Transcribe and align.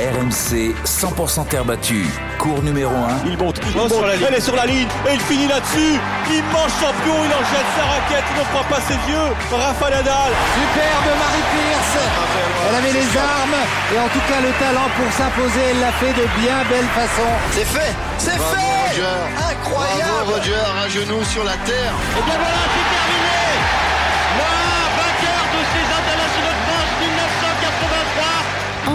RMC 0.00 0.72
100% 0.86 1.46
terre 1.48 1.64
battue. 1.64 2.08
Cours 2.38 2.62
numéro 2.62 2.94
1. 2.94 3.26
Il 3.26 3.36
monte, 3.36 3.60
il 3.68 3.76
monte, 3.76 3.92
elle 4.26 4.34
est 4.34 4.40
sur 4.40 4.56
la 4.56 4.64
ligne 4.64 4.88
et 5.06 5.12
il 5.12 5.20
finit 5.20 5.46
là-dessus. 5.46 6.00
Immense 6.32 6.72
champion, 6.80 7.16
il 7.20 7.32
en 7.36 7.44
jette 7.52 7.70
sa 7.76 7.84
raquette, 7.84 8.24
il 8.32 8.40
ne 8.40 8.44
croit 8.48 8.68
pas 8.70 8.80
ses 8.88 8.96
yeux. 9.12 9.28
Rafa 9.52 9.90
Nadal. 9.90 10.32
Superbe 10.56 11.10
Marie 11.20 11.46
Pierce. 11.52 11.96
Elle 12.68 12.76
avait 12.76 12.92
les 12.96 13.10
armes 13.12 13.60
et 13.92 13.98
en 14.00 14.08
tout 14.08 14.24
cas 14.24 14.40
le 14.40 14.52
talent 14.56 14.88
pour 14.96 15.12
s'imposer. 15.12 15.60
Elle 15.70 15.80
l'a 15.80 15.92
fait 15.92 16.14
de 16.16 16.26
bien 16.40 16.56
belle 16.70 16.88
façon. 16.96 17.28
C'est 17.52 17.68
fait, 17.68 17.92
c'est 18.16 18.40
fait. 18.40 18.70
Roger. 18.88 19.20
Incroyable. 19.52 20.00
Bravo 20.00 20.32
Roger, 20.32 20.64
un 20.80 20.88
genou 20.88 21.22
sur 21.24 21.44
la 21.44 21.56
terre. 21.68 21.92
Et 22.16 22.22
bien 22.24 22.38
voilà, 22.40 22.62
c'est 22.72 22.88
terminé. 22.88 23.39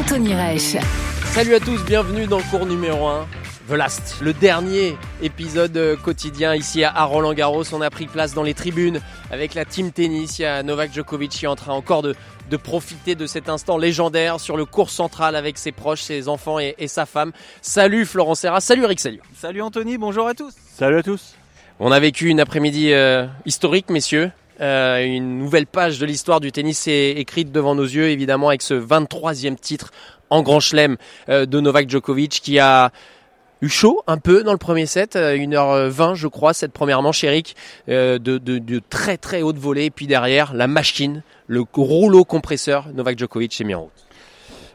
Anthony 0.06 0.36
Reich. 0.36 0.78
Salut 1.34 1.56
à 1.56 1.60
tous, 1.60 1.84
bienvenue 1.84 2.28
dans 2.28 2.38
le 2.38 2.44
cours 2.52 2.68
numéro 2.68 3.08
1. 3.08 3.26
The 3.68 3.72
Last, 3.72 4.18
le 4.22 4.34
dernier 4.34 4.96
épisode 5.24 5.76
euh, 5.78 5.96
quotidien 5.96 6.54
ici 6.54 6.84
à 6.84 7.04
Roland 7.06 7.34
Garros. 7.34 7.64
On 7.74 7.82
a 7.82 7.90
pris 7.90 8.06
place 8.06 8.36
dans 8.36 8.44
les 8.44 8.54
tribunes 8.54 9.02
avec 9.32 9.56
la 9.56 9.66
team 9.66 9.92
tennis. 9.92 10.38
Il 10.38 10.44
y 10.44 10.46
a 10.46 10.62
Novak 10.62 10.94
Djokovic 10.94 11.32
qui 11.32 11.46
est 11.46 11.48
en 11.48 11.56
train 11.56 11.74
encore 11.74 12.04
de, 12.04 12.14
de 12.52 12.56
profiter 12.58 13.16
de 13.16 13.26
cet 13.26 13.50
instant 13.50 13.80
légendaire 13.80 14.40
sur 14.40 14.58
le 14.58 14.66
cours 14.66 14.92
central 14.92 15.36
avec 15.36 15.58
ses 15.58 15.72
proches, 15.72 16.02
ses 16.02 16.30
enfants 16.30 16.60
et, 16.60 16.76
et 16.78 16.88
sa 16.88 17.08
femme. 17.08 17.32
Salut 17.64 18.06
Florent 18.06 18.36
Serra, 18.36 18.62
salut 18.62 18.86
Rick, 18.86 19.00
salut. 19.00 19.22
Salut 19.36 19.64
Anthony, 19.64 19.98
bonjour 19.98 20.28
à 20.28 20.36
tous. 20.36 20.54
Salut 20.78 21.00
à 21.00 21.04
tous. 21.04 21.34
On 21.80 21.92
a 21.92 22.00
vécu 22.00 22.30
une 22.30 22.40
après-midi 22.40 22.94
euh, 22.94 23.26
historique, 23.48 23.90
messieurs. 23.90 24.32
Euh, 24.62 25.04
une 25.04 25.40
nouvelle 25.40 25.68
page 25.68 26.00
de 26.00 26.06
l'histoire 26.06 26.40
du 26.40 26.52
tennis 26.52 26.88
est 26.88 27.12
écrite 27.12 27.52
devant 27.52 27.76
nos 27.76 27.84
yeux, 27.84 28.10
évidemment, 28.10 28.50
avec 28.50 28.62
ce 28.62 28.74
23e 28.74 29.56
titre 29.56 29.92
en 30.30 30.42
Grand 30.42 30.60
Chelem 30.60 30.98
euh, 31.30 31.46
de 31.46 31.60
Novak 31.60 31.90
Djokovic 31.90 32.42
qui 32.42 32.60
a 32.60 32.92
eu 33.62 33.70
chaud 33.70 34.02
un 34.08 34.18
peu 34.18 34.44
dans 34.44 34.52
le 34.52 34.58
premier 34.58 34.86
set, 34.86 35.16
1h20 35.16 36.16
je 36.16 36.28
crois, 36.28 36.54
cette 36.54 36.72
première 36.72 37.02
manche 37.02 37.24
Eric, 37.24 37.56
euh, 37.90 38.18
de, 38.20 38.38
de, 38.38 38.58
de, 38.58 38.82
très 38.90 39.18
très 39.18 39.42
haute 39.42 39.58
volée, 39.58 39.90
puis 39.90 40.08
derrière 40.08 40.54
la 40.54 40.68
machine, 40.68 41.22
le 41.48 41.64
rouleau 41.74 42.26
compresseur, 42.26 42.88
Novak 42.94 43.18
Djokovic 43.18 43.54
s'est 43.54 43.64
mis 43.64 43.76
en 43.76 43.84
route. 43.84 44.06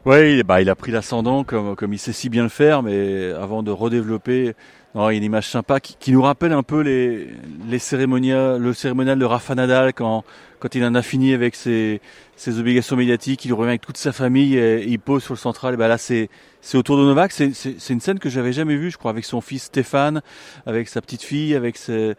Oui, 0.03 0.41
bah, 0.41 0.61
il 0.61 0.69
a 0.69 0.75
pris 0.75 0.91
l'ascendant 0.91 1.43
comme, 1.43 1.75
comme 1.75 1.93
il 1.93 1.99
sait 1.99 2.13
si 2.13 2.29
bien 2.29 2.41
le 2.41 2.49
faire, 2.49 2.81
mais 2.81 3.31
avant 3.33 3.61
de 3.61 3.69
redévelopper, 3.69 4.55
non, 4.93 5.09
il 5.09 5.13
y 5.13 5.15
a 5.15 5.17
une 5.19 5.23
image 5.23 5.47
sympa 5.47 5.79
qui, 5.79 5.95
qui 5.97 6.11
nous 6.11 6.21
rappelle 6.21 6.51
un 6.51 6.63
peu 6.63 6.81
les, 6.81 7.29
les 7.67 7.79
cérémonial, 7.79 8.61
le 8.61 8.73
cérémonial 8.73 9.17
de 9.17 9.25
Rafa 9.25 9.55
Nadal 9.55 9.93
quand, 9.93 10.25
quand 10.61 10.75
il 10.75 10.85
en 10.85 10.93
a 10.93 11.01
fini 11.01 11.33
avec 11.33 11.55
ses, 11.55 12.01
ses 12.35 12.59
obligations 12.59 12.95
médiatiques, 12.95 13.43
il 13.45 13.53
revient 13.53 13.69
avec 13.69 13.81
toute 13.81 13.97
sa 13.97 14.11
famille 14.11 14.55
et, 14.55 14.85
il 14.87 14.99
pose 14.99 15.23
sur 15.23 15.33
le 15.33 15.39
central. 15.39 15.73
Et 15.73 15.77
ben 15.77 15.87
là, 15.87 15.97
c'est 15.97 16.29
autour 16.75 16.97
de 16.97 17.03
Novak. 17.03 17.31
C'est 17.31 17.89
une 17.89 17.99
scène 17.99 18.19
que 18.19 18.29
j'avais 18.29 18.53
jamais 18.53 18.75
vue, 18.75 18.91
je 18.91 18.97
crois, 18.97 19.09
avec 19.09 19.25
son 19.25 19.41
fils 19.41 19.63
Stéphane, 19.63 20.21
avec 20.67 20.87
sa 20.87 21.01
petite 21.01 21.23
fille, 21.23 21.55
avec 21.55 21.77
ses, 21.77 22.13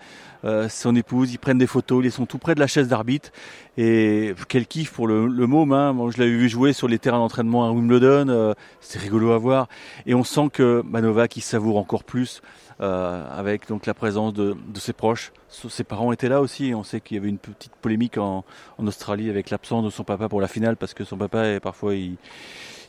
euh, 0.44 0.68
son 0.68 0.96
épouse. 0.96 1.32
Ils 1.32 1.38
prennent 1.38 1.58
des 1.58 1.68
photos, 1.68 2.04
ils 2.04 2.10
sont 2.10 2.26
tout 2.26 2.38
près 2.38 2.56
de 2.56 2.60
la 2.60 2.66
chaise 2.66 2.88
d'arbitre. 2.88 3.30
Et 3.78 4.34
quel 4.48 4.66
kiff 4.66 4.90
pour 4.92 5.06
le, 5.06 5.28
le 5.28 5.46
môme. 5.46 5.72
Hein. 5.72 5.92
Moi, 5.92 6.10
je 6.12 6.18
l'avais 6.18 6.36
vu 6.36 6.48
jouer 6.48 6.72
sur 6.72 6.88
les 6.88 6.98
terrains 6.98 7.18
d'entraînement 7.18 7.64
à 7.64 7.70
Wimbledon. 7.70 8.28
Euh, 8.28 8.54
c'est 8.80 8.98
rigolo 8.98 9.30
à 9.30 9.38
voir. 9.38 9.68
Et 10.04 10.14
on 10.14 10.24
sent 10.24 10.48
que 10.52 10.82
bah, 10.84 11.00
Novak, 11.00 11.36
il 11.36 11.42
savoure 11.42 11.76
encore 11.76 12.02
plus. 12.02 12.42
Euh, 12.82 13.24
avec 13.30 13.68
donc 13.68 13.86
la 13.86 13.94
présence 13.94 14.34
de, 14.34 14.56
de, 14.66 14.80
ses 14.80 14.92
proches. 14.92 15.32
Ses 15.48 15.84
parents 15.84 16.10
étaient 16.10 16.28
là 16.28 16.40
aussi. 16.40 16.74
On 16.74 16.82
sait 16.82 17.00
qu'il 17.00 17.16
y 17.16 17.20
avait 17.20 17.28
une 17.28 17.38
petite 17.38 17.72
polémique 17.80 18.18
en, 18.18 18.44
en 18.76 18.86
Australie 18.88 19.30
avec 19.30 19.50
l'absence 19.50 19.84
de 19.84 19.90
son 19.90 20.02
papa 20.02 20.28
pour 20.28 20.40
la 20.40 20.48
finale 20.48 20.76
parce 20.76 20.92
que 20.92 21.04
son 21.04 21.16
papa 21.16 21.46
est 21.46 21.60
parfois 21.60 21.94
il, 21.94 22.16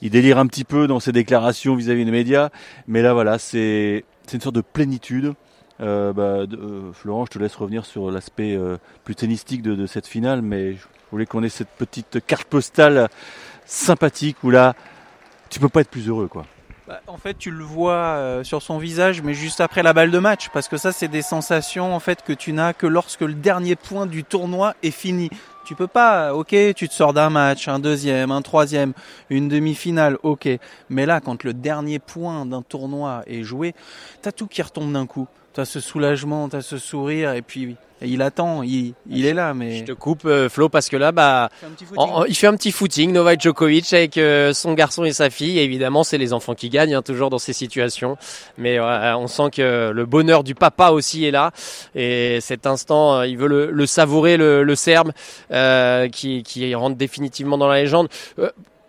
il 0.02 0.10
délire 0.10 0.40
un 0.40 0.48
petit 0.48 0.64
peu 0.64 0.88
dans 0.88 1.00
ses 1.00 1.12
déclarations 1.12 1.76
vis-à-vis 1.76 2.02
-vis 2.02 2.06
des 2.06 2.12
médias. 2.12 2.50
Mais 2.88 3.04
là 3.04 3.14
voilà, 3.14 3.38
c'est 3.38 4.04
une 4.34 4.42
sorte 4.42 4.56
de 4.56 4.62
plénitude. 4.62 5.36
Euh, 5.80 6.12
bah, 6.12 6.48
euh, 6.52 6.92
Florent, 6.94 7.26
je 7.26 7.32
te 7.32 7.40
laisse 7.40 7.56
revenir 7.56 7.86
sur 7.86 8.10
l'aspect 8.10 8.56
euh, 8.56 8.78
plus 9.04 9.16
tennistique 9.16 9.62
de, 9.62 9.76
de, 9.76 9.86
cette 9.86 10.08
finale, 10.08 10.42
mais 10.42 10.74
je 10.74 10.86
voulais 11.12 11.28
qu'on 11.28 11.44
ait 11.44 11.50
cette 11.50 11.70
petite 11.78 12.26
carte 12.26 12.48
postale 12.48 13.10
sympathique 13.66 14.38
où 14.44 14.50
là, 14.50 14.76
tu 15.50 15.60
peux 15.60 15.70
pas 15.70 15.82
être 15.82 15.90
plus 15.90 16.08
heureux, 16.08 16.28
quoi. 16.28 16.46
Bah, 16.88 17.00
en 17.08 17.18
fait, 17.18 17.38
tu 17.38 17.50
le 17.50 17.64
vois 17.64 17.94
euh, 17.94 18.44
sur 18.44 18.62
son 18.62 18.78
visage, 18.78 19.22
mais 19.22 19.34
juste 19.34 19.62
après 19.62 19.84
la 19.84 19.94
balle 19.94 20.12
de 20.12 20.20
match, 20.20 20.50
parce 20.54 20.68
que 20.68 20.76
ça, 20.76 20.92
c'est 20.92 21.08
des 21.08 21.22
sensations 21.22 21.96
en 21.96 22.00
fait 22.02 22.24
que 22.24 22.34
tu 22.34 22.52
n'as 22.52 22.74
que 22.74 22.86
lorsque 22.86 23.22
le 23.22 23.34
dernier 23.34 23.78
point 23.78 24.06
du 24.06 24.26
tournoi 24.26 24.76
est 24.84 24.92
fini. 24.92 25.30
Tu 25.64 25.76
peux 25.76 25.88
pas, 25.88 26.34
ok, 26.34 26.54
tu 26.76 26.90
te 26.90 26.94
sors 26.94 27.14
d'un 27.14 27.30
match, 27.30 27.70
un 27.70 27.80
deuxième, 27.80 28.32
un 28.32 28.42
troisième, 28.42 28.92
une 29.30 29.48
demi-finale, 29.48 30.18
ok. 30.24 30.50
Mais 30.90 31.06
là, 31.06 31.22
quand 31.22 31.46
le 31.46 31.54
dernier 31.54 32.00
point 32.00 32.46
d'un 32.46 32.62
tournoi 32.62 33.24
est 33.28 33.44
joué, 33.44 33.74
t'as 34.22 34.34
tout 34.34 34.48
qui 34.48 34.62
retombe 34.62 34.92
d'un 34.92 35.06
coup. 35.06 35.30
T'as 35.54 35.66
ce 35.66 35.80
soulagement, 35.80 36.50
t'as 36.50 36.62
ce 36.62 36.78
sourire, 36.78 37.34
et 37.34 37.42
puis 37.42 37.76
et 38.04 38.08
il 38.08 38.22
attend, 38.22 38.64
il, 38.64 38.94
il, 39.10 39.26
est 39.26 39.34
là. 39.34 39.54
Mais 39.54 39.78
je 39.78 39.84
te 39.86 39.92
coupe 39.94 40.26
euh, 40.26 40.50
Flo 40.50 40.68
parce 40.68 40.90
que 40.90 40.98
là, 40.98 41.14
bah, 41.14 41.50
en, 41.96 42.26
il 42.26 42.36
fait 42.36 42.48
un 42.48 42.56
petit 42.56 42.74
footing, 42.74 43.14
Novak 43.14 43.40
Djokovic 43.40 43.94
avec 43.94 44.18
euh, 44.18 44.54
son 44.54 44.74
garçon 44.74 45.06
et 45.06 45.14
sa 45.14 45.30
fille. 45.30 45.58
Et 45.58 45.64
évidemment, 45.64 46.04
c'est 46.04 46.18
les 46.18 46.34
enfants 46.34 46.54
qui 46.54 46.70
gagnent 46.70 46.96
hein, 46.96 47.02
toujours 47.02 47.30
dans 47.30 47.38
ces 47.38 47.54
situations. 47.54 48.18
Mais 48.58 48.78
euh, 48.78 49.16
on 49.16 49.28
sent 49.28 49.52
que 49.54 49.92
le 49.92 50.06
bonheur 50.06 50.44
du 50.44 50.54
papa 50.54 50.90
aussi 50.90 51.24
est 51.24 51.32
là. 51.32 51.52
Et 51.96 52.40
cet 52.42 52.68
instant, 52.68 53.24
il 53.24 53.38
veut 53.38 53.48
le, 53.48 53.72
le 53.72 53.86
savourer, 53.86 54.36
le, 54.36 54.64
le 54.64 54.76
Serbe, 54.76 55.14
qui, 56.12 56.44
qui 56.44 56.76
rentre 56.76 56.98
définitivement 56.98 57.58
dans 57.58 57.70
la 57.70 57.82
légende. 57.82 58.10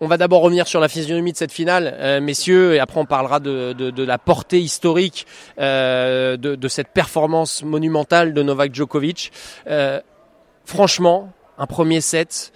On 0.05 0.07
va 0.07 0.17
d'abord 0.17 0.43
revenir 0.43 0.67
sur 0.67 0.79
la 0.79 0.87
physionomie 0.87 1.31
de 1.31 1.37
cette 1.37 1.51
finale, 1.51 1.97
euh, 1.97 2.21
messieurs, 2.21 2.75
et 2.75 2.79
après 2.79 2.99
on 2.99 3.07
parlera 3.07 3.39
de, 3.39 4.03
la 4.03 4.19
portée 4.19 4.61
historique 4.61 5.25
euh, 5.57 6.37
de, 6.37 6.53
de, 6.53 6.67
cette 6.67 6.89
performance 6.89 7.63
monumentale 7.63 8.35
de 8.35 8.43
Novak 8.43 8.71
Djokovic. 8.71 9.31
Euh, 9.65 9.99
franchement, 10.63 11.33
un 11.57 11.65
premier 11.65 12.01
set, 12.01 12.53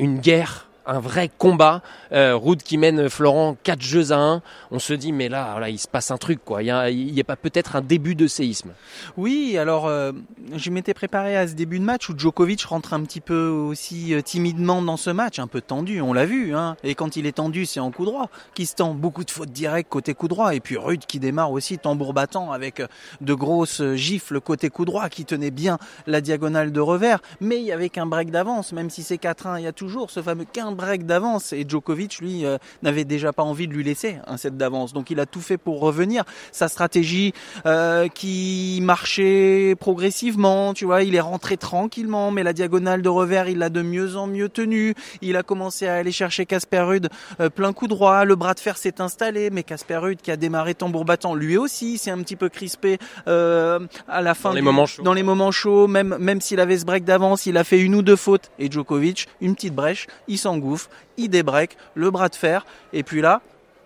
une 0.00 0.18
guerre 0.18 0.68
un 0.90 0.98
vrai 0.98 1.30
combat. 1.38 1.82
Euh, 2.12 2.34
Roud 2.34 2.62
qui 2.62 2.76
mène 2.76 3.08
Florent 3.08 3.56
4 3.62 3.80
jeux 3.80 4.12
à 4.12 4.18
1. 4.18 4.42
On 4.72 4.78
se 4.78 4.92
dit, 4.92 5.12
mais 5.12 5.28
là, 5.28 5.56
il 5.68 5.78
se 5.78 5.86
passe 5.86 6.10
un 6.10 6.18
truc, 6.18 6.40
quoi. 6.44 6.62
Il 6.62 6.66
y 6.66 7.20
a, 7.20 7.24
pas 7.24 7.36
peut-être 7.36 7.76
un 7.76 7.80
début 7.80 8.16
de 8.16 8.26
séisme. 8.26 8.72
Oui, 9.16 9.56
alors, 9.56 9.86
euh, 9.86 10.10
je 10.56 10.70
m'étais 10.70 10.94
préparé 10.94 11.36
à 11.36 11.46
ce 11.46 11.54
début 11.54 11.78
de 11.78 11.84
match 11.84 12.08
où 12.08 12.18
Djokovic 12.18 12.62
rentre 12.64 12.92
un 12.92 13.02
petit 13.02 13.20
peu 13.20 13.48
aussi 13.48 14.14
euh, 14.14 14.20
timidement 14.20 14.82
dans 14.82 14.96
ce 14.96 15.10
match, 15.10 15.38
un 15.38 15.46
peu 15.46 15.60
tendu, 15.60 16.00
on 16.00 16.12
l'a 16.12 16.26
vu. 16.26 16.54
Hein. 16.54 16.76
Et 16.82 16.96
quand 16.96 17.16
il 17.16 17.26
est 17.26 17.36
tendu, 17.36 17.66
c'est 17.66 17.80
en 17.80 17.92
coup 17.92 18.04
droit 18.04 18.28
qui 18.54 18.66
se 18.66 18.74
tend. 18.74 18.94
Beaucoup 18.94 19.24
de 19.24 19.30
fautes 19.30 19.52
directes 19.52 19.88
côté 19.88 20.14
coup 20.14 20.28
droit. 20.28 20.54
Et 20.54 20.60
puis 20.60 20.76
Rude 20.76 21.06
qui 21.06 21.20
démarre 21.20 21.52
aussi 21.52 21.78
tambour 21.78 22.12
battant 22.12 22.50
avec 22.50 22.82
de 23.20 23.34
grosses 23.34 23.82
gifles 23.94 24.40
côté 24.40 24.70
coup 24.70 24.84
droit 24.84 25.08
qui 25.08 25.24
tenait 25.24 25.52
bien 25.52 25.78
la 26.08 26.20
diagonale 26.20 26.72
de 26.72 26.80
revers. 26.80 27.20
Mais 27.40 27.58
il 27.58 27.64
y 27.64 27.72
avait 27.72 27.88
qu'un 27.88 28.06
break 28.06 28.30
d'avance, 28.30 28.72
même 28.72 28.90
si 28.90 29.04
c'est 29.04 29.22
4-1, 29.22 29.58
il 29.58 29.64
y 29.64 29.68
a 29.68 29.72
toujours 29.72 30.10
ce 30.10 30.20
fameux 30.20 30.44
qu'un 30.44 30.72
break 30.80 31.06
d'avance. 31.06 31.52
Et 31.52 31.64
Djokovic 31.68 32.18
lui 32.18 32.44
euh, 32.44 32.58
n'avait 32.82 33.04
déjà 33.04 33.32
pas 33.32 33.42
envie 33.42 33.68
de 33.68 33.74
lui 33.74 33.84
laisser 33.84 34.16
un 34.26 34.36
set 34.36 34.56
d'avance. 34.56 34.92
Donc 34.92 35.10
il 35.10 35.20
a 35.20 35.26
tout 35.26 35.40
fait 35.40 35.58
pour 35.58 35.80
revenir. 35.80 36.24
Sa 36.52 36.68
stratégie 36.68 37.32
euh, 37.66 38.08
qui 38.08 38.80
marchait 38.82 39.74
progressivement 39.78 40.74
tu 40.74 40.84
vois 40.84 41.02
il 41.02 41.14
est 41.14 41.20
rentré 41.20 41.56
tranquillement 41.56 42.30
mais 42.30 42.42
la 42.42 42.52
diagonale 42.52 43.02
de 43.02 43.08
revers 43.08 43.48
il 43.48 43.58
l'a 43.58 43.68
de 43.68 43.82
mieux 43.82 44.16
en 44.16 44.26
mieux 44.26 44.48
tenu 44.48 44.94
il 45.20 45.36
a 45.36 45.42
commencé 45.42 45.86
à 45.86 45.94
aller 45.94 46.12
chercher 46.12 46.46
Casper 46.46 46.80
Ruud 46.80 47.08
euh, 47.40 47.50
plein 47.50 47.72
coup 47.72 47.86
droit. 47.86 48.24
Le 48.24 48.36
bras 48.36 48.54
de 48.54 48.60
fer 48.60 48.76
s'est 48.76 49.00
installé 49.00 49.50
mais 49.50 49.62
Casper 49.62 49.98
Ruud 49.98 50.20
qui 50.20 50.30
a 50.30 50.36
démarré 50.36 50.74
tambour 50.74 51.04
battant 51.04 51.34
lui 51.34 51.56
aussi 51.56 51.98
c'est 51.98 52.10
un 52.10 52.18
petit 52.18 52.36
peu 52.36 52.48
crispé 52.48 52.98
à 53.26 54.22
la 54.22 54.34
fin 54.34 54.50
dans 54.50 54.54
les 54.54 54.60
du, 54.60 54.64
moments 54.64 54.86
chauds. 54.86 55.02
dans 55.02 55.14
les 55.14 55.22
moments 55.22 55.52
chauds 55.52 55.86
même 55.86 56.16
même 56.18 56.40
s'il 56.40 56.60
avait 56.60 56.78
ce 56.78 56.84
break 56.84 57.04
d'avance 57.04 57.46
il 57.46 57.56
a 57.56 57.64
fait 57.64 57.80
une 57.80 57.94
ou 57.94 58.02
deux 58.02 58.16
fautes. 58.16 58.50
Et 58.58 58.70
Djokovic 58.70 59.28
une 59.40 59.54
petite 59.54 59.74
brèche 59.74 60.06
il 60.28 60.38
s'engouffre 60.60 60.90
il 61.16 61.28
débreak, 61.28 61.76
le 61.94 62.10
bras 62.10 62.28
de 62.28 62.34
fer, 62.34 62.66
et 62.92 63.02
puis 63.02 63.20
là, 63.20 63.40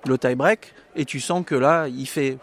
le 0.06 0.18
tie 0.18 0.34
break, 0.34 0.74
et 0.96 1.04
tu 1.04 1.20
sens 1.20 1.44
que 1.44 1.54
là, 1.54 1.88
il 1.88 2.06
fait, 2.06 2.38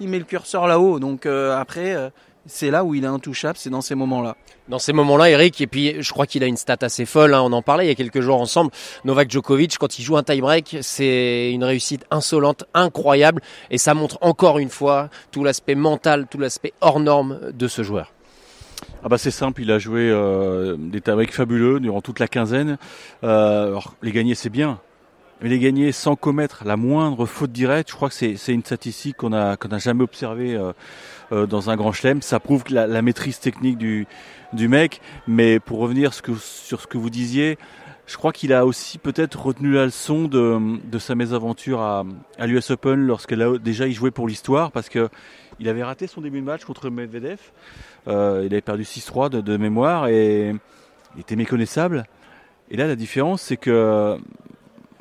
il 0.00 0.08
met 0.08 0.18
le 0.18 0.24
curseur 0.24 0.66
là-haut. 0.66 0.98
Donc 0.98 1.26
euh, 1.26 1.56
après, 1.56 1.94
euh, 1.94 2.08
c'est 2.46 2.70
là 2.70 2.84
où 2.84 2.94
il 2.94 3.04
est 3.04 3.08
intouchable, 3.08 3.58
c'est 3.58 3.70
dans 3.70 3.80
ces 3.80 3.94
moments-là. 3.94 4.36
Dans 4.68 4.78
ces 4.78 4.92
moments-là, 4.94 5.30
Eric, 5.30 5.60
et 5.60 5.66
puis 5.66 6.02
je 6.02 6.10
crois 6.12 6.26
qu'il 6.26 6.42
a 6.42 6.46
une 6.46 6.56
stat 6.56 6.78
assez 6.80 7.04
folle, 7.04 7.34
hein, 7.34 7.42
on 7.42 7.52
en 7.52 7.62
parlait 7.62 7.84
il 7.84 7.88
y 7.88 7.92
a 7.92 7.94
quelques 7.94 8.20
jours 8.20 8.40
ensemble, 8.40 8.70
Novak 9.04 9.30
Djokovic, 9.30 9.76
quand 9.78 9.98
il 9.98 10.02
joue 10.02 10.16
un 10.16 10.22
tie-break, 10.22 10.78
c'est 10.80 11.52
une 11.52 11.64
réussite 11.64 12.06
insolente, 12.10 12.64
incroyable, 12.72 13.42
et 13.70 13.78
ça 13.78 13.92
montre 13.92 14.18
encore 14.22 14.58
une 14.58 14.70
fois 14.70 15.10
tout 15.30 15.44
l'aspect 15.44 15.74
mental, 15.74 16.26
tout 16.30 16.38
l'aspect 16.38 16.72
hors 16.80 17.00
norme 17.00 17.52
de 17.52 17.68
ce 17.68 17.82
joueur. 17.82 18.13
Ah 19.06 19.10
bah 19.10 19.18
c'est 19.18 19.30
simple, 19.30 19.60
il 19.60 19.70
a 19.70 19.78
joué 19.78 20.08
euh, 20.10 20.76
des 20.78 21.02
tie 21.02 21.26
fabuleux 21.30 21.78
durant 21.78 22.00
toute 22.00 22.20
la 22.20 22.26
quinzaine. 22.26 22.78
Euh, 23.22 23.66
alors, 23.66 23.96
les 24.00 24.12
gagner 24.12 24.34
c'est 24.34 24.48
bien, 24.48 24.80
mais 25.42 25.50
les 25.50 25.58
gagner 25.58 25.92
sans 25.92 26.16
commettre 26.16 26.64
la 26.64 26.78
moindre 26.78 27.26
faute 27.26 27.52
directe, 27.52 27.90
je 27.90 27.94
crois 27.94 28.08
que 28.08 28.14
c'est 28.14 28.54
une 28.54 28.62
statistique 28.62 29.18
qu'on 29.18 29.34
a 29.34 29.58
qu'on 29.58 29.68
n'a 29.68 29.76
jamais 29.76 30.02
observée 30.02 30.54
euh, 30.54 30.72
euh, 31.32 31.44
dans 31.44 31.68
un 31.68 31.76
grand 31.76 31.92
chelem. 31.92 32.22
Ça 32.22 32.40
prouve 32.40 32.64
la, 32.70 32.86
la, 32.86 33.02
maîtrise 33.02 33.40
technique 33.40 33.76
du 33.76 34.06
du 34.54 34.68
mec. 34.68 35.02
Mais 35.28 35.60
pour 35.60 35.80
revenir 35.80 36.14
ce 36.14 36.22
que, 36.22 36.32
sur 36.36 36.80
ce 36.80 36.86
que 36.86 36.96
vous 36.96 37.10
disiez, 37.10 37.58
je 38.06 38.16
crois 38.16 38.32
qu'il 38.32 38.52
a 38.52 38.66
aussi 38.66 38.98
peut-être 38.98 39.46
retenu 39.46 39.72
la 39.72 39.86
leçon 39.86 40.24
de, 40.24 40.78
de 40.84 40.98
sa 40.98 41.14
mésaventure 41.14 41.80
à, 41.80 42.04
à 42.38 42.46
l'US 42.46 42.70
Open 42.70 43.06
lorsqu'il 43.06 43.40
a 43.42 43.58
déjà 43.58 43.86
il 43.86 43.94
jouait 43.94 44.10
pour 44.10 44.28
l'histoire 44.28 44.72
parce 44.72 44.88
que 44.88 45.08
il 45.60 45.68
avait 45.68 45.82
raté 45.82 46.06
son 46.06 46.20
début 46.20 46.40
de 46.40 46.44
match 46.44 46.64
contre 46.64 46.90
Medvedev. 46.90 47.38
Euh, 48.08 48.42
il 48.44 48.52
avait 48.52 48.60
perdu 48.60 48.82
6-3 48.82 49.30
de, 49.30 49.56
mémoire 49.56 50.08
et 50.08 50.54
il 51.14 51.20
était 51.20 51.36
méconnaissable. 51.36 52.04
Et 52.70 52.76
là, 52.76 52.86
la 52.86 52.96
différence, 52.96 53.42
c'est 53.42 53.56
que 53.56 54.18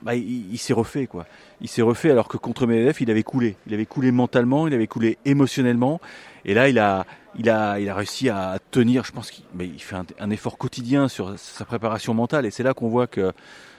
bah, 0.02 0.16
il 0.16 0.58
s'est 0.58 0.74
refait 0.74 1.08
quoi. 1.08 1.26
Il 1.62 1.70
s'est 1.70 1.82
refait 1.82 2.12
alors 2.12 2.28
que 2.28 2.38
contre 2.38 2.68
Medvedev, 2.68 2.98
il 3.02 3.10
avait 3.10 3.24
coulé. 3.24 3.56
Il 3.68 3.74
avait 3.74 3.86
coulé 3.86 4.12
mentalement, 4.12 4.68
il 4.68 4.74
avait 4.74 4.88
coulé 4.88 5.18
émotionnellement. 5.26 6.00
Et 6.46 6.54
là, 6.54 6.70
il 6.70 6.78
a, 6.78 7.06
il 7.38 7.50
a, 7.50 7.71
a 7.71 7.94
réussi 7.94 8.30
à 8.30 8.57
tenir. 8.71 9.03
Je 9.03 9.12
pense 9.12 9.31
qu'il 9.31 9.45
il 9.59 9.81
fait 9.81 9.95
un, 9.95 10.06
un, 10.19 10.30
effort 10.30 10.57
quotidien 10.57 11.07
sur 11.07 11.38
sa 11.38 11.65
préparation 11.65 12.13
mentale. 12.13 12.45
Et 12.45 12.51
c'est 12.51 12.63
là 12.63 12.74
qu'on 12.74 12.89
voit 12.89 13.07
que 13.07 13.33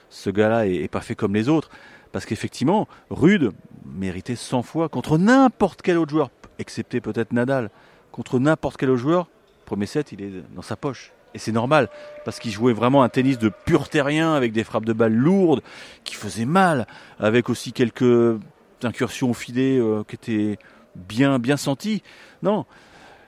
ce 0.09 0.29
gars-là 0.29 0.67
est, 0.67 0.75
est, 0.75 0.87
pas 0.87 1.01
fait 1.01 1.15
comme 1.15 1.33
les 1.33 1.49
autres. 1.49 1.69
Parce 2.11 2.25
qu'effectivement, 2.25 2.87
Rude 3.09 3.51
méritait 3.85 4.35
100 4.35 4.63
fois 4.63 4.89
contre 4.89 5.17
n'importe 5.17 5.81
quel 5.81 5.97
autre 5.97 6.11
joueur, 6.11 6.29
excepté 6.59 7.01
peut-être 7.01 7.33
Nadal, 7.33 7.69
contre 8.11 8.39
n'importe 8.39 8.77
quel 8.77 8.89
autre 8.89 9.01
joueur. 9.01 9.27
Premier 9.65 9.85
set, 9.85 10.11
il 10.11 10.21
est 10.21 10.31
dans 10.55 10.61
sa 10.61 10.75
poche. 10.75 11.11
Et 11.33 11.37
c'est 11.37 11.51
normal, 11.51 11.89
parce 12.23 12.39
qu'il 12.39 12.51
jouait 12.51 12.71
vraiment 12.71 13.03
un 13.03 13.09
tennis 13.09 13.37
de 13.37 13.49
pur 13.49 13.89
terrien, 13.89 14.33
avec 14.33 14.53
des 14.53 14.63
frappes 14.63 14.85
de 14.85 14.93
balles 14.93 15.13
lourdes, 15.13 15.61
qui 16.05 16.15
faisaient 16.15 16.45
mal, 16.45 16.87
avec 17.19 17.49
aussi 17.49 17.73
quelques 17.73 18.39
incursions 18.83 19.31
au 19.31 19.33
filet 19.33 19.77
euh, 19.77 20.03
qui 20.07 20.15
étaient 20.15 20.59
bien, 20.95 21.37
bien 21.37 21.57
senties. 21.57 22.03
Non, 22.41 22.65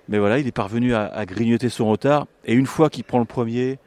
mais 0.10 0.20
voilà, 0.20 0.40
il 0.40 0.48
est 0.48 0.52
parvenu 0.52 0.94
à, 0.94 1.26
grignoter 1.26 1.70
son 1.70 1.88
retard. 1.88 2.28
Et 2.46 2.54
une 2.54 2.66
fois 2.66 2.90
qu'il 2.90 3.04
prend 3.04 3.20
le 3.20 3.26
premier, 3.26 3.80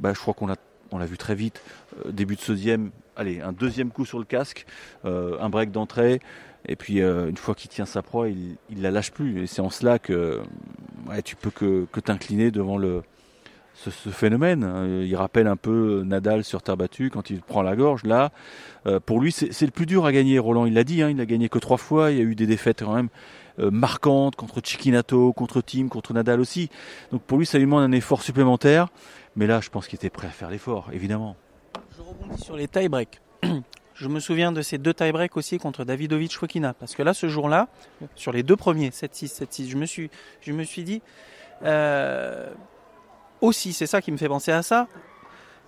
bah, 0.00 0.12
je 0.14 0.18
crois 0.18 0.34
qu'on 0.34 0.46
l'a 0.46 0.56
on 0.92 0.98
l'a 0.98 1.06
vu 1.06 1.16
très 1.16 1.34
vite, 1.34 1.62
euh, 2.06 2.12
début 2.12 2.36
de 2.36 2.40
deuxième, 2.46 2.90
allez, 3.16 3.40
un 3.40 3.52
deuxième 3.52 3.90
coup 3.90 4.04
sur 4.04 4.18
le 4.18 4.24
casque, 4.24 4.66
euh, 5.04 5.36
un 5.40 5.48
break 5.48 5.70
d'entrée, 5.70 6.20
et 6.66 6.76
puis 6.76 7.00
euh, 7.00 7.28
une 7.28 7.36
fois 7.36 7.54
qu'il 7.54 7.70
tient 7.70 7.86
sa 7.86 8.02
proie, 8.02 8.28
il, 8.28 8.56
il 8.70 8.82
la 8.82 8.90
lâche 8.90 9.10
plus. 9.10 9.42
Et 9.42 9.46
c'est 9.46 9.62
en 9.62 9.70
cela 9.70 9.98
que 9.98 10.40
tu 11.24 11.34
peux 11.34 11.50
que, 11.50 12.00
t'incliner 12.00 12.52
devant 12.52 12.78
le, 12.78 13.02
ce, 13.74 13.90
phénomène. 13.90 15.02
Il 15.04 15.16
rappelle 15.16 15.48
un 15.48 15.56
peu 15.56 16.04
Nadal 16.06 16.44
sur 16.44 16.62
terre 16.62 16.76
battue 16.76 17.10
quand 17.10 17.30
il 17.30 17.40
prend 17.40 17.62
la 17.62 17.74
gorge. 17.74 18.04
Là, 18.04 18.30
pour 19.04 19.20
lui, 19.20 19.32
c'est 19.32 19.66
le 19.66 19.72
plus 19.72 19.86
dur 19.86 20.06
à 20.06 20.12
gagner. 20.12 20.38
Roland, 20.38 20.64
il 20.64 20.74
l'a 20.74 20.84
dit, 20.84 21.02
hein, 21.02 21.10
il 21.10 21.20
a 21.20 21.26
gagné 21.26 21.48
que 21.48 21.58
trois 21.58 21.78
fois. 21.78 22.12
Il 22.12 22.18
y 22.18 22.20
a 22.20 22.24
eu 22.24 22.36
des 22.36 22.46
défaites 22.46 22.84
quand 22.84 22.94
même 22.94 23.08
marquantes 23.58 24.36
contre 24.36 24.60
Chiquinato, 24.64 25.32
contre 25.32 25.60
Tim, 25.60 25.88
contre 25.88 26.12
Nadal 26.12 26.40
aussi. 26.40 26.70
Donc 27.10 27.22
pour 27.22 27.38
lui, 27.38 27.46
ça 27.46 27.58
lui 27.58 27.64
demande 27.64 27.82
un 27.82 27.92
effort 27.92 28.22
supplémentaire. 28.22 28.88
Mais 29.36 29.46
là, 29.46 29.60
je 29.60 29.70
pense 29.70 29.88
qu'il 29.88 29.96
était 29.96 30.10
prêt 30.10 30.26
à 30.26 30.30
faire 30.30 30.50
l'effort, 30.50 30.90
évidemment. 30.92 31.36
Je 31.96 32.02
rebondis 32.02 32.42
sur 32.42 32.56
les 32.56 32.68
tie-breaks. 32.68 33.20
Je 33.94 34.08
me 34.08 34.20
souviens 34.20 34.52
de 34.52 34.62
ces 34.62 34.78
deux 34.78 34.94
tie-breaks 34.94 35.36
aussi 35.36 35.58
contre 35.58 35.84
Davidovic 35.84 36.34
Fokina. 36.34 36.74
Parce 36.74 36.94
que 36.94 37.02
là, 37.02 37.14
ce 37.14 37.28
jour-là, 37.28 37.68
sur 38.16 38.32
les 38.32 38.42
deux 38.42 38.56
premiers, 38.56 38.88
7-6, 38.88 39.44
7-6, 39.44 39.68
je 39.68 39.76
me 39.76 39.86
suis, 39.86 40.10
je 40.40 40.52
me 40.52 40.64
suis 40.64 40.82
dit, 40.82 41.02
euh, 41.62 42.50
aussi, 43.40 43.72
c'est 43.72 43.86
ça 43.86 44.00
qui 44.00 44.10
me 44.10 44.16
fait 44.16 44.28
penser 44.28 44.50
à 44.50 44.62
ça. 44.62 44.88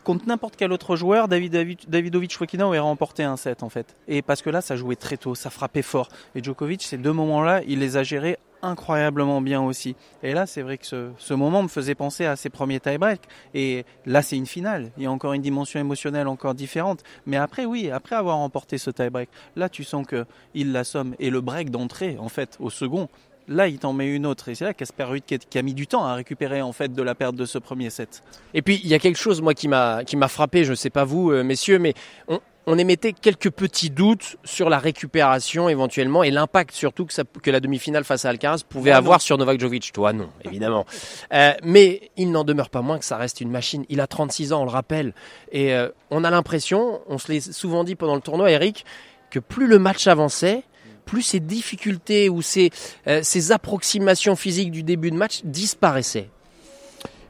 Contre 0.05 0.29
n'importe 0.29 0.57
quel 0.57 0.71
autre 0.71 0.97
joueur, 0.97 1.29
David, 1.29 1.53
David, 1.53 1.79
Davidovic 1.89 2.37
Fokina 2.37 2.67
aurait 2.67 2.79
remporté 2.79 3.23
un 3.25 3.39
set 3.39 3.63
en 3.63 3.71
fait. 3.71 3.97
Et 4.07 4.21
parce 4.21 4.43
que 4.43 4.51
là, 4.51 4.61
ça 4.61 4.77
jouait 4.77 4.97
très 4.97 5.17
tôt, 5.17 5.35
ça 5.35 5.49
frappait 5.49 5.83
fort. 5.83 6.11
Et 6.35 6.43
Djokovic, 6.43 6.83
ces 6.83 6.99
deux 6.99 7.13
moments-là, 7.13 7.63
il 7.67 7.79
les 7.79 7.97
a 7.97 8.03
gérés 8.03 8.39
incroyablement 8.65 9.41
bien 9.41 9.63
aussi. 9.63 9.95
Et 10.23 10.33
là, 10.33 10.47
c'est 10.47 10.63
vrai 10.63 10.79
que 10.79 10.87
ce, 10.87 11.11
ce, 11.19 11.35
moment 11.35 11.63
me 11.63 11.69
faisait 11.69 11.95
penser 11.95 12.25
à 12.25 12.37
ses 12.37 12.51
premiers 12.51 12.81
tie-break. 12.81 13.21
Et 13.53 13.85
là, 14.07 14.23
c'est 14.23 14.37
une 14.37 14.47
finale. 14.47 14.91
Il 14.97 15.05
y 15.05 15.07
a 15.07 15.11
encore 15.11 15.35
une 15.35 15.43
dimension 15.43 15.81
émotionnelle 15.81 16.29
encore 16.29 16.55
différente. 16.55 17.03
Mais 17.27 17.37
après, 17.37 17.65
oui, 17.65 17.91
après 17.91 18.17
avoir 18.17 18.39
remporté 18.39 18.79
ce 18.79 18.91
tie-break, 18.91 19.29
là, 19.57 19.69
tu 19.69 19.85
sens 19.85 20.07
que 20.07 20.27
il 20.55 20.73
l'assomme. 20.73 21.15
Et 21.19 21.31
le 21.31 21.41
break 21.41 21.71
d'entrée, 21.71 22.17
en 22.19 22.29
fait, 22.29 22.57
au 22.59 22.71
second, 22.71 23.09
Là, 23.49 23.69
il 23.69 23.79
t'en 23.79 23.93
met 23.93 24.09
une 24.09 24.27
autre. 24.27 24.49
Et 24.49 24.55
c'est 24.55 24.65
là 24.65 24.75
Casper 24.75 25.05
Ruud 25.05 25.23
qui, 25.25 25.59
a 25.59 25.63
mis 25.63 25.75
du 25.75 25.87
temps 25.87 26.05
à 26.05 26.15
récupérer 26.15 26.63
en 26.63 26.73
fait 26.73 26.93
de 26.93 27.03
la 27.03 27.15
perte 27.15 27.35
de 27.35 27.45
ce 27.45 27.59
premier 27.59 27.91
set. 27.91 28.23
Et 28.55 28.63
puis 28.63 28.81
il 28.83 28.89
y 28.89 28.95
a 28.95 28.99
quelque 28.99 29.19
chose 29.19 29.43
moi 29.43 29.55
qui 29.55 29.69
m'a 29.69 30.05
qui 30.05 30.17
m'a 30.17 30.29
frappé. 30.29 30.65
Je 30.65 30.71
ne 30.71 30.77
sais 30.77 30.91
pas 30.91 31.05
vous, 31.05 31.31
euh, 31.31 31.45
messieurs, 31.45 31.79
mais 31.79 31.95
on, 32.29 32.41
on, 32.67 32.79
émettait 32.79 33.13
quelques 33.13 33.51
petits 33.51 33.91
doutes 33.91 34.37
sur 34.45 34.71
la 34.71 34.79
récupération 34.79 35.69
éventuellement 35.69 36.23
et 36.23 36.31
l'impact 36.31 36.75
surtout 36.75 37.05
que, 37.05 37.13
ça, 37.13 37.23
que 37.43 37.51
la 37.51 37.61
demi-finale 37.61 38.05
face 38.05 38.25
à 38.25 38.31
Alcaraz 38.31 38.63
pouvait 38.67 38.91
Moi, 38.91 38.99
avoir 38.99 39.17
non. 39.17 39.21
sur 39.21 39.37
Novak 39.37 39.61
Djokovic. 39.61 39.93
Toi, 39.93 40.15
non, 40.15 40.31
évidemment. 40.45 40.87
euh, 41.35 41.53
mais 41.63 42.11
il 42.17 42.31
n'en 42.31 42.45
demeure 42.45 42.71
pas 42.71 42.81
moins 42.81 42.99
que 42.99 43.05
ça 43.05 43.19
reste 43.19 43.43
une 43.43 43.51
machine. 43.51 43.85
Il 43.91 44.01
a 44.01 44.07
36 44.07 44.55
ans, 44.55 44.63
on 44.63 44.65
le 44.65 44.71
rappelle, 44.71 45.13
et 45.53 45.75
euh, 45.75 45.91
on 46.11 46.25
a 46.25 46.31
l'impression, 46.31 47.03
on 47.09 47.19
se 47.19 47.31
l'est 47.31 47.53
souvent 47.53 47.85
dit 47.85 47.95
pendant 47.95 48.15
le 48.15 48.23
tournoi, 48.23 48.51
Eric, 48.51 48.87
que 49.31 49.39
plus 49.39 49.67
le 49.67 49.79
match 49.79 50.07
avançait 50.07 50.63
plus 51.05 51.23
ces 51.23 51.41
difficultés 51.41 52.29
ou 52.29 52.43
ces, 52.43 52.71
euh, 53.07 53.21
ces 53.23 53.53
approximations 53.53 54.37
physiques 54.37 54.71
du 54.71 54.83
début 54.83 55.11
de 55.11 55.17
match 55.17 55.41
disparaissaient. 55.45 56.29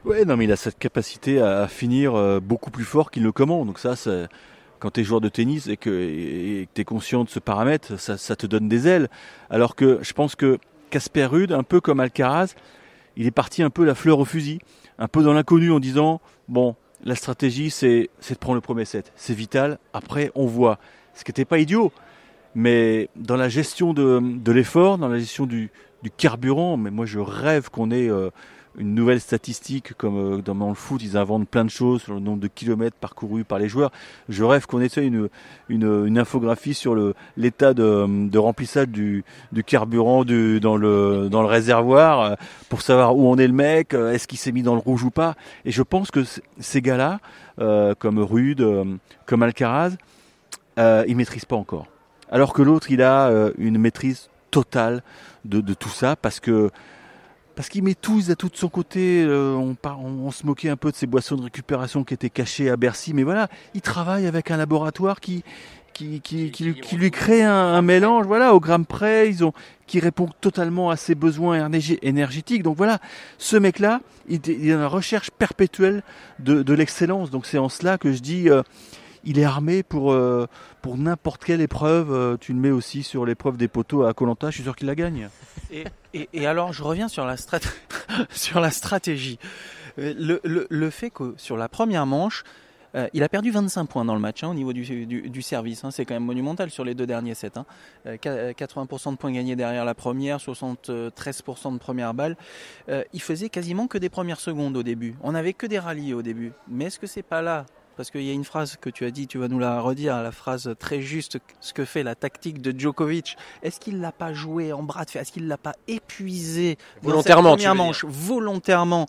Ouais, 0.05 0.23
non, 0.23 0.37
mais 0.37 0.43
il 0.43 0.51
a 0.51 0.55
cette 0.55 0.77
capacité 0.77 1.41
à 1.41 1.67
finir 1.67 2.13
euh, 2.13 2.39
beaucoup 2.39 2.69
plus 2.69 2.83
fort 2.85 3.09
qu'il 3.09 3.23
ne 3.23 3.31
commande. 3.31 3.67
Donc 3.67 3.79
ça, 3.79 3.95
quand 4.79 4.91
tu 4.91 5.01
es 5.01 5.03
joueur 5.03 5.19
de 5.19 5.29
tennis 5.29 5.67
et 5.67 5.77
que 5.77 6.65
tu 6.73 6.81
es 6.81 6.83
conscient 6.83 7.23
de 7.23 7.29
ce 7.29 7.39
paramètre, 7.39 7.99
ça, 7.99 8.17
ça, 8.17 8.35
te 8.35 8.45
donne 8.45 8.69
des 8.69 8.87
ailes. 8.87 9.09
Alors 9.49 9.75
que 9.75 9.99
je 10.03 10.13
pense 10.13 10.35
que 10.35 10.59
Casper 10.91 11.25
Rude, 11.25 11.51
un 11.51 11.63
peu 11.63 11.81
comme 11.81 11.99
Alcaraz, 11.99 12.53
il 13.17 13.25
est 13.25 13.31
parti 13.31 13.63
un 13.63 13.69
peu 13.69 13.83
la 13.83 13.95
fleur 13.95 14.19
au 14.19 14.25
fusil, 14.25 14.59
un 14.99 15.07
peu 15.07 15.23
dans 15.23 15.33
l'inconnu 15.33 15.71
en 15.71 15.79
disant 15.79 16.21
bon, 16.47 16.75
la 17.03 17.15
stratégie 17.15 17.71
c'est 17.71 18.09
de 18.29 18.35
prendre 18.35 18.55
le 18.55 18.61
premier 18.61 18.85
set, 18.85 19.11
c'est 19.15 19.33
vital. 19.33 19.79
Après, 19.93 20.31
on 20.35 20.45
voit. 20.45 20.79
Ce 21.13 21.23
qui 21.23 21.31
n'était 21.31 21.45
pas 21.45 21.59
idiot 21.59 21.91
mais 22.55 23.09
dans 23.17 23.35
la 23.35 23.49
gestion 23.49 23.93
de, 23.93 24.21
de 24.21 24.51
l'effort, 24.51 24.97
dans 24.97 25.09
la 25.09 25.19
gestion 25.19 25.45
du, 25.45 25.69
du, 26.03 26.09
carburant, 26.09 26.77
mais 26.77 26.89
moi 26.89 27.05
je 27.05 27.19
rêve 27.19 27.69
qu'on 27.69 27.91
ait 27.91 28.09
euh, 28.09 28.29
une 28.77 28.95
nouvelle 28.95 29.19
statistique 29.19 29.93
comme 29.93 30.37
euh, 30.37 30.41
dans 30.41 30.69
le 30.69 30.73
foot, 30.73 31.01
ils 31.03 31.17
inventent 31.17 31.49
plein 31.49 31.65
de 31.65 31.69
choses 31.69 32.03
sur 32.03 32.13
le 32.13 32.21
nombre 32.21 32.39
de 32.39 32.47
kilomètres 32.47 32.95
parcourus 32.95 33.43
par 33.43 33.59
les 33.59 33.67
joueurs. 33.67 33.91
Je 34.29 34.43
rêve 34.45 34.67
qu'on 34.67 34.79
ait 34.79 34.87
une, 34.87 35.27
une, 35.67 36.05
une, 36.05 36.17
infographie 36.17 36.73
sur 36.73 36.95
l'état 37.35 37.73
de, 37.73 38.29
de, 38.29 38.39
remplissage 38.39 38.87
du, 38.87 39.25
du 39.51 39.63
carburant 39.65 40.23
du, 40.23 40.61
dans, 40.61 40.77
le, 40.77 41.27
dans 41.29 41.41
le 41.41 41.47
réservoir 41.47 42.21
euh, 42.21 42.35
pour 42.69 42.81
savoir 42.81 43.17
où 43.17 43.27
on 43.29 43.37
est 43.37 43.47
le 43.47 43.53
mec, 43.53 43.93
est-ce 43.93 44.27
qu'il 44.27 44.39
s'est 44.39 44.53
mis 44.53 44.63
dans 44.63 44.75
le 44.75 44.81
rouge 44.81 45.03
ou 45.03 45.11
pas. 45.11 45.35
Et 45.65 45.71
je 45.71 45.83
pense 45.83 46.09
que 46.09 46.23
ces 46.59 46.81
gars-là, 46.81 47.19
euh, 47.59 47.95
comme 47.99 48.19
Rude, 48.19 48.65
comme 49.25 49.43
Alcaraz, 49.43 49.91
ils 50.77 51.15
maîtrisent 51.15 51.45
pas 51.45 51.57
encore 51.57 51.87
alors 52.35 52.51
que 52.51 52.61
l'autre 52.61 52.91
il 52.91 53.01
a 53.01 53.29
euh, 53.29 53.53
une 53.57 53.77
maîtrise 53.77 54.29
totale 54.51 55.03
de, 55.45 55.61
de, 55.61 55.73
tout 55.73 55.87
ça 55.87 56.17
parce 56.17 56.41
que 56.41 56.69
parce 57.55 57.69
qu'il 57.69 57.81
met 57.81 57.95
tout, 57.95 58.19
il 58.19 58.29
a 58.29 58.35
tout 58.35 58.49
de 58.49 58.57
son 58.57 58.67
côté. 58.67 59.23
Euh, 59.23 59.53
on, 59.53 59.77
on, 59.85 60.27
on, 60.27 60.31
se 60.31 60.45
moquait 60.45 60.67
un 60.67 60.75
peu 60.75 60.91
de 60.91 60.97
ces 60.97 61.07
boissons 61.07 61.37
de 61.37 61.43
récupération 61.43 62.03
qui 62.03 62.13
étaient 62.13 62.29
cachées 62.29 62.69
à 62.69 62.75
Bercy, 62.75 63.13
mais 63.13 63.23
voilà, 63.23 63.47
il 63.73 63.79
travaille 63.79 64.27
avec 64.27 64.51
un 64.51 64.57
laboratoire 64.57 65.21
qui 65.21 65.45
qui, 65.93 66.19
qui, 66.19 66.51
qui, 66.51 66.73
qui 66.73 66.97
lui 66.97 67.09
crée 67.09 67.41
un, 67.41 67.53
un, 67.53 67.81
mélange, 67.81 68.25
voilà, 68.25 68.53
au 68.53 68.59
gramme 68.59 68.85
près, 68.85 69.29
ils 69.29 69.45
ont, 69.45 69.53
qui 69.87 70.01
répond 70.01 70.27
totalement 70.41 70.89
à 70.89 70.97
ses 70.97 71.15
besoins 71.15 71.69
énergétiques. 72.01 72.63
Donc 72.63 72.75
voilà, 72.75 72.99
ce 73.37 73.55
mec-là, 73.55 74.01
il, 74.27 74.41
il 74.45 74.69
est 74.69 74.73
dans 74.73 74.81
la 74.81 74.87
recherche 74.89 75.31
perpétuelle 75.31 76.03
de, 76.39 76.63
de 76.63 76.73
l'excellence. 76.73 77.31
Donc 77.31 77.45
c'est 77.45 77.59
en 77.59 77.69
cela 77.69 77.97
que 77.97 78.11
je 78.11 78.19
dis, 78.19 78.49
euh, 78.49 78.61
il 79.25 79.39
est 79.39 79.43
armé 79.43 79.83
pour, 79.83 80.11
euh, 80.11 80.47
pour 80.81 80.97
n'importe 80.97 81.43
quelle 81.43 81.61
épreuve. 81.61 82.11
Euh, 82.11 82.37
tu 82.39 82.53
le 82.53 82.59
mets 82.59 82.71
aussi 82.71 83.03
sur 83.03 83.25
l'épreuve 83.25 83.57
des 83.57 83.67
poteaux 83.67 84.03
à 84.03 84.13
Colanta, 84.13 84.49
je 84.49 84.55
suis 84.55 84.63
sûr 84.63 84.75
qu'il 84.75 84.87
la 84.87 84.95
gagne. 84.95 85.29
Et, 86.13 86.47
alors, 86.47 86.73
je 86.73 86.83
reviens 86.83 87.07
sur 87.07 87.25
la, 87.25 87.37
strat 87.37 87.59
sur 88.29 88.59
la 88.59 88.71
stratégie. 88.71 89.39
Le, 89.97 90.39
le, 90.43 90.89
fait 90.89 91.09
que 91.09 91.33
sur 91.37 91.57
la 91.57 91.69
première 91.69 92.05
manche, 92.05 92.43
euh, 92.95 93.07
il 93.13 93.23
a 93.23 93.29
perdu 93.29 93.51
25 93.51 93.85
points 93.85 94.05
dans 94.05 94.13
le 94.13 94.21
match 94.21 94.43
hein, 94.43 94.49
au 94.49 94.53
niveau 94.53 94.71
du, 94.71 95.05
du, 95.05 95.41
service. 95.41 95.83
Hein, 95.83 95.91
c'est 95.91 96.05
quand 96.05 96.13
même 96.13 96.23
monumental 96.23 96.69
sur 96.69 96.85
les 96.85 96.95
deux 96.95 97.05
derniers 97.05 97.35
sets. 97.35 97.57
Hein. 97.57 97.65
Euh, 98.05 98.53
80% 98.53 99.11
de 99.11 99.17
points 99.17 99.31
gagnés 99.31 99.55
derrière 99.55 99.85
la 99.85 99.93
première, 99.93 100.37
73% 100.37 101.73
de 101.73 101.77
première 101.77 102.13
balle. 102.13 102.37
Euh, 102.89 103.03
il 103.13 103.21
faisait 103.21 103.49
quasiment 103.49 103.87
que 103.87 103.97
des 103.97 104.09
premières 104.09 104.39
secondes 104.39 104.77
au 104.77 104.83
début. 104.83 105.15
On 105.21 105.33
n'avait 105.33 105.53
que 105.53 105.67
des 105.67 105.79
rallyes 105.79 106.13
au 106.13 106.21
début. 106.21 106.53
Mais 106.69 106.85
est-ce 106.85 106.99
que 106.99 107.07
c'est 107.07 107.23
pas 107.23 107.41
là 107.41 107.65
parce 107.97 108.11
qu'il 108.11 108.23
y 108.23 108.29
a 108.29 108.33
une 108.33 108.43
phrase 108.43 108.77
que 108.79 108.89
tu 108.89 109.05
as 109.05 109.11
dit, 109.11 109.27
tu 109.27 109.37
vas 109.37 109.47
nous 109.47 109.59
la 109.59 109.79
redire, 109.79 110.21
la 110.21 110.31
phrase 110.31 110.75
très 110.79 111.01
juste, 111.01 111.39
ce 111.59 111.73
que 111.73 111.85
fait 111.85 112.03
la 112.03 112.15
tactique 112.15 112.61
de 112.61 112.77
Djokovic. 112.77 113.37
Est-ce 113.63 113.79
qu'il 113.79 114.01
l'a 114.01 114.11
pas 114.11 114.33
joué 114.33 114.73
en 114.73 114.83
bras 114.83 115.05
de 115.05 115.11
fer? 115.11 115.21
Est-ce 115.21 115.31
qu'il 115.31 115.47
l'a 115.47 115.57
pas 115.57 115.75
épuisé? 115.87 116.77
Volontairement 117.01 117.51
dans 117.51 117.57
cette 117.57 117.73
manche. 117.73 118.05
Volontairement 118.05 119.07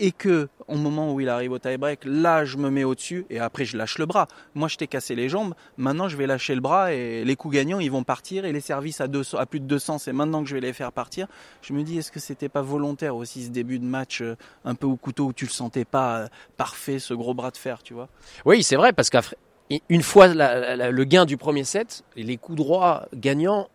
et 0.00 0.12
que 0.12 0.48
au 0.66 0.76
moment 0.76 1.12
où 1.12 1.20
il 1.20 1.28
arrive 1.28 1.52
au 1.52 1.58
tie-break, 1.58 2.00
là 2.04 2.44
je 2.44 2.56
me 2.56 2.70
mets 2.70 2.84
au-dessus 2.84 3.26
et 3.28 3.38
après 3.38 3.64
je 3.64 3.76
lâche 3.76 3.98
le 3.98 4.06
bras. 4.06 4.26
Moi 4.54 4.66
je 4.68 4.76
t'ai 4.76 4.86
cassé 4.86 5.14
les 5.14 5.28
jambes, 5.28 5.54
maintenant 5.76 6.08
je 6.08 6.16
vais 6.16 6.26
lâcher 6.26 6.54
le 6.54 6.60
bras 6.60 6.92
et 6.92 7.24
les 7.24 7.36
coups 7.36 7.54
gagnants 7.54 7.80
ils 7.80 7.90
vont 7.90 8.02
partir 8.02 8.44
et 8.44 8.52
les 8.52 8.60
services 8.60 9.00
à, 9.00 9.08
plus 9.46 9.60
de 9.60 9.66
200 9.66 9.98
c'est 9.98 10.12
maintenant 10.12 10.42
que 10.42 10.48
je 10.48 10.54
vais 10.54 10.60
les 10.60 10.72
faire 10.72 10.90
partir. 10.90 11.26
Je 11.62 11.72
me 11.72 11.82
dis 11.82 11.98
est-ce 11.98 12.10
que 12.10 12.20
c'était 12.20 12.48
pas 12.48 12.62
volontaire 12.62 13.14
aussi 13.14 13.44
ce 13.44 13.50
début 13.50 13.78
de 13.78 13.84
match 13.84 14.22
euh, 14.22 14.36
un 14.64 14.74
peu 14.74 14.86
au 14.86 14.96
couteau 14.96 15.26
où 15.26 15.32
tu 15.32 15.44
le 15.44 15.50
sentais 15.50 15.84
pas 15.84 16.18
euh, 16.18 16.28
parfait 16.56 16.98
ce 16.98 17.14
gros 17.14 17.34
bras 17.34 17.50
de 17.50 17.58
fer 17.58 17.82
tu 17.82 17.94
vois? 17.94 18.08
Oui 18.44 18.62
c'est 18.62 18.76
vrai 18.76 18.92
parce 18.92 19.10
qu'après 19.10 19.36
une 19.88 20.02
fois 20.02 20.28
le 20.28 21.04
gain 21.04 21.24
du 21.24 21.36
premier 21.36 21.62
set, 21.64 22.02
les 22.16 22.36
coups 22.36 22.56
droits 22.56 23.06
gagnants, 23.14 23.68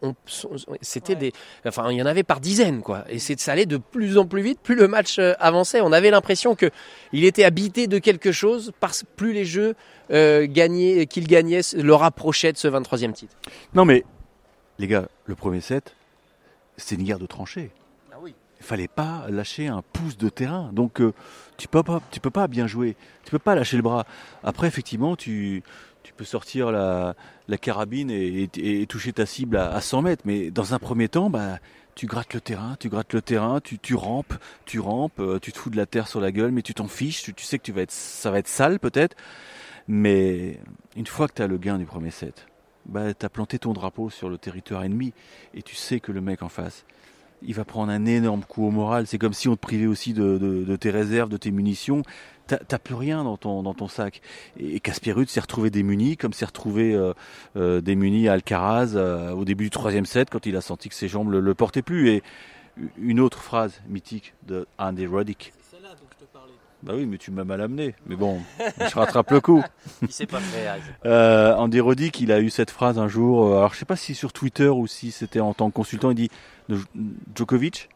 c'était 0.82 1.16
des, 1.16 1.32
enfin 1.66 1.90
il 1.90 1.98
y 1.98 2.02
en 2.02 2.06
avait 2.06 2.24
par 2.24 2.42
dizaines 2.42 2.82
quoi. 2.82 3.06
Et 3.10 3.20
ça 3.20 3.52
allait 3.52 3.66
de 3.66 3.78
plus 3.78 4.18
en 4.18 4.26
plus 4.26 4.42
vite, 4.42 4.60
plus 4.62 4.76
le 4.76 4.88
match 4.88 5.20
euh, 5.20 5.34
avançait. 5.40 5.80
On 5.82 5.94
avait 5.94 6.12
l'impression 6.12 6.56
que 6.56 6.70
il 7.14 7.24
était 7.24 7.46
habité 7.46 7.88
de 7.88 7.98
quelque 7.98 8.34
chose, 8.34 8.74
parce 8.80 9.04
plus 9.16 9.32
les 9.32 9.46
jeux 9.46 9.76
euh, 10.12 10.48
gagnaient, 10.50 11.06
qu'il 11.06 11.28
gagnait, 11.28 11.62
le 11.76 11.96
rapprochait 11.96 12.52
de 12.52 12.58
ce 12.58 12.68
23e 12.68 13.14
titre. 13.14 13.36
Non 13.74 13.86
mais 13.86 14.04
les 14.80 14.88
gars, 14.88 15.08
le 15.26 15.36
premier 15.36 15.62
set, 15.62 15.96
c'était 16.76 16.96
une 16.96 17.08
guerre 17.08 17.20
de 17.20 17.26
tranchées. 17.26 17.72
Il 18.60 18.66
fallait 18.66 18.88
pas 18.88 19.26
lâcher 19.30 19.68
un 19.68 19.82
pouce 19.82 20.18
de 20.18 20.30
terrain. 20.30 20.72
Donc 20.74 21.02
euh, 21.02 21.14
tu 21.58 21.68
peux 21.68 21.84
pas, 21.84 22.02
tu 22.12 22.20
peux 22.20 22.30
pas 22.30 22.48
bien 22.48 22.68
jouer. 22.68 22.96
Tu 23.24 23.32
peux 23.32 23.40
pas 23.40 23.56
lâcher 23.56 23.78
le 23.78 23.84
bras. 23.84 24.06
Après, 24.44 24.68
effectivement, 24.68 25.16
tu, 25.16 25.64
tu 26.04 26.14
peux 26.14 26.24
sortir 26.24 26.72
la, 26.72 27.16
carabine 27.60 28.10
et, 28.12 28.86
toucher 28.88 29.14
ta 29.14 29.26
cible 29.26 29.58
à, 29.58 29.82
100 29.82 30.02
mètres. 30.04 30.24
Mais 30.26 30.52
dans 30.52 30.74
un 30.74 30.80
premier 30.80 31.10
temps, 31.10 31.30
bah, 31.30 31.60
tu 31.96 32.06
grattes 32.06 32.34
le 32.34 32.42
terrain, 32.42 32.76
tu 32.80 32.90
grattes 32.90 33.14
le 33.14 33.22
terrain, 33.22 33.60
tu, 33.62 33.80
tu 33.80 33.96
rampes, 33.96 34.34
tu 34.66 34.80
rampes, 34.80 35.20
euh, 35.20 35.40
tu 35.40 35.52
te 35.52 35.58
fous 35.58 35.70
de 35.70 35.78
la 35.78 35.86
terre 35.86 36.08
sur 36.08 36.20
la 36.20 36.32
gueule, 36.32 36.52
mais 36.52 36.62
tu 36.62 36.74
t'en 36.74 36.88
fiches. 36.88 37.24
Tu, 37.24 37.34
tu, 37.34 37.46
sais 37.46 37.58
que 37.58 37.64
tu 37.64 37.72
vas 37.72 37.82
être, 37.82 37.92
ça 37.92 38.32
va 38.32 38.40
être 38.40 38.48
sale 38.48 38.80
peut-être. 38.80 39.16
Mais 39.88 40.60
une 40.96 41.08
fois 41.08 41.28
que 41.28 41.34
tu 41.34 41.42
as 41.42 41.48
le 41.48 41.58
gain 41.58 41.78
du 41.78 41.86
premier 41.86 42.12
set, 42.12 42.48
bah, 42.86 43.14
tu 43.14 43.26
as 43.26 43.30
planté 43.30 43.60
ton 43.60 43.74
drapeau 43.74 44.10
sur 44.10 44.30
le 44.30 44.38
territoire 44.38 44.84
ennemi 44.84 45.14
et 45.54 45.62
tu 45.62 45.76
sais 45.76 46.00
que 46.00 46.12
le 46.12 46.22
mec 46.22 46.44
en 46.44 46.50
face, 46.50 46.86
il 47.42 47.54
va 47.54 47.66
prendre 47.66 47.92
un 47.92 48.06
énorme 48.06 48.44
coup 48.44 48.66
au 48.66 48.72
moral. 48.72 49.08
C'est 49.08 49.18
comme 49.18 49.34
si 49.34 49.48
on 49.48 49.56
te 49.56 49.62
privait 49.62 49.88
aussi 49.88 50.14
de, 50.14 50.76
tes 50.80 50.90
réserves, 50.90 51.30
de 51.30 51.38
tes 51.38 51.52
munitions. 51.52 52.02
T'as 52.48 52.78
plus 52.78 52.94
rien 52.96 53.24
dans 53.24 53.38
ton, 53.38 53.88
sac. 53.88 54.22
Et 54.60 54.80
Caspierut 54.80 55.28
s'est 55.28 55.40
retrouvé 55.40 55.72
démuni, 55.72 56.16
comme 56.16 56.34
s'est 56.34 56.46
retrouvé 56.46 56.94
euh, 56.94 57.14
euh, 57.56 57.82
démuni 57.82 58.28
à 58.28 58.34
Alcaraz 58.34 58.96
euh, 58.96 59.32
au 59.32 59.46
début 59.46 59.66
du 59.66 59.70
troisième 59.72 60.06
set, 60.06 60.30
quand 60.30 60.46
il 60.46 60.56
a 60.56 60.62
senti 60.62 60.90
que 60.90 60.96
ses 60.96 61.08
jambes 61.08 61.32
le, 61.32 61.40
le 61.40 61.56
portaient 61.56 61.82
plus. 61.82 62.10
Et 62.10 62.24
une 63.00 63.20
autre 63.20 63.42
phrase 63.42 63.82
mythique 63.88 64.34
de 64.46 64.68
Andy 64.78 65.08
Roddick. 65.08 65.55
Bah 66.86 66.94
oui, 66.96 67.08
mais 67.08 67.18
tu 67.18 67.32
m'as 67.32 67.44
mal 67.44 67.62
amené. 67.62 67.96
Mais 68.06 68.16
bon, 68.16 68.40
je 68.80 68.96
rattrape 68.96 69.32
le 69.32 69.42
coup. 69.42 69.64
Il 70.04 70.12
s'est 70.12 70.28
pas 70.28 70.40
fait. 70.40 70.68
Euh, 71.06 71.56
Andy 71.56 71.80
Roddick, 71.80 72.20
il 72.20 72.32
a 72.32 72.40
eu 72.40 72.52
cette 72.52 72.70
phrase 72.70 73.00
un 73.00 73.08
jour. 73.08 73.58
Alors 73.58 73.74
je 73.74 73.80
sais 73.80 73.86
pas 73.86 73.96
si 73.96 74.14
sur 74.14 74.32
Twitter 74.32 74.68
ou 74.68 74.86
si 74.86 75.10
c'était 75.10 75.40
en 75.40 75.56
tant 75.56 75.70
que 75.70 75.76
consultant. 75.76 76.12
Il 76.12 76.16
dit 76.16 76.30
Djokovic, 77.36 77.90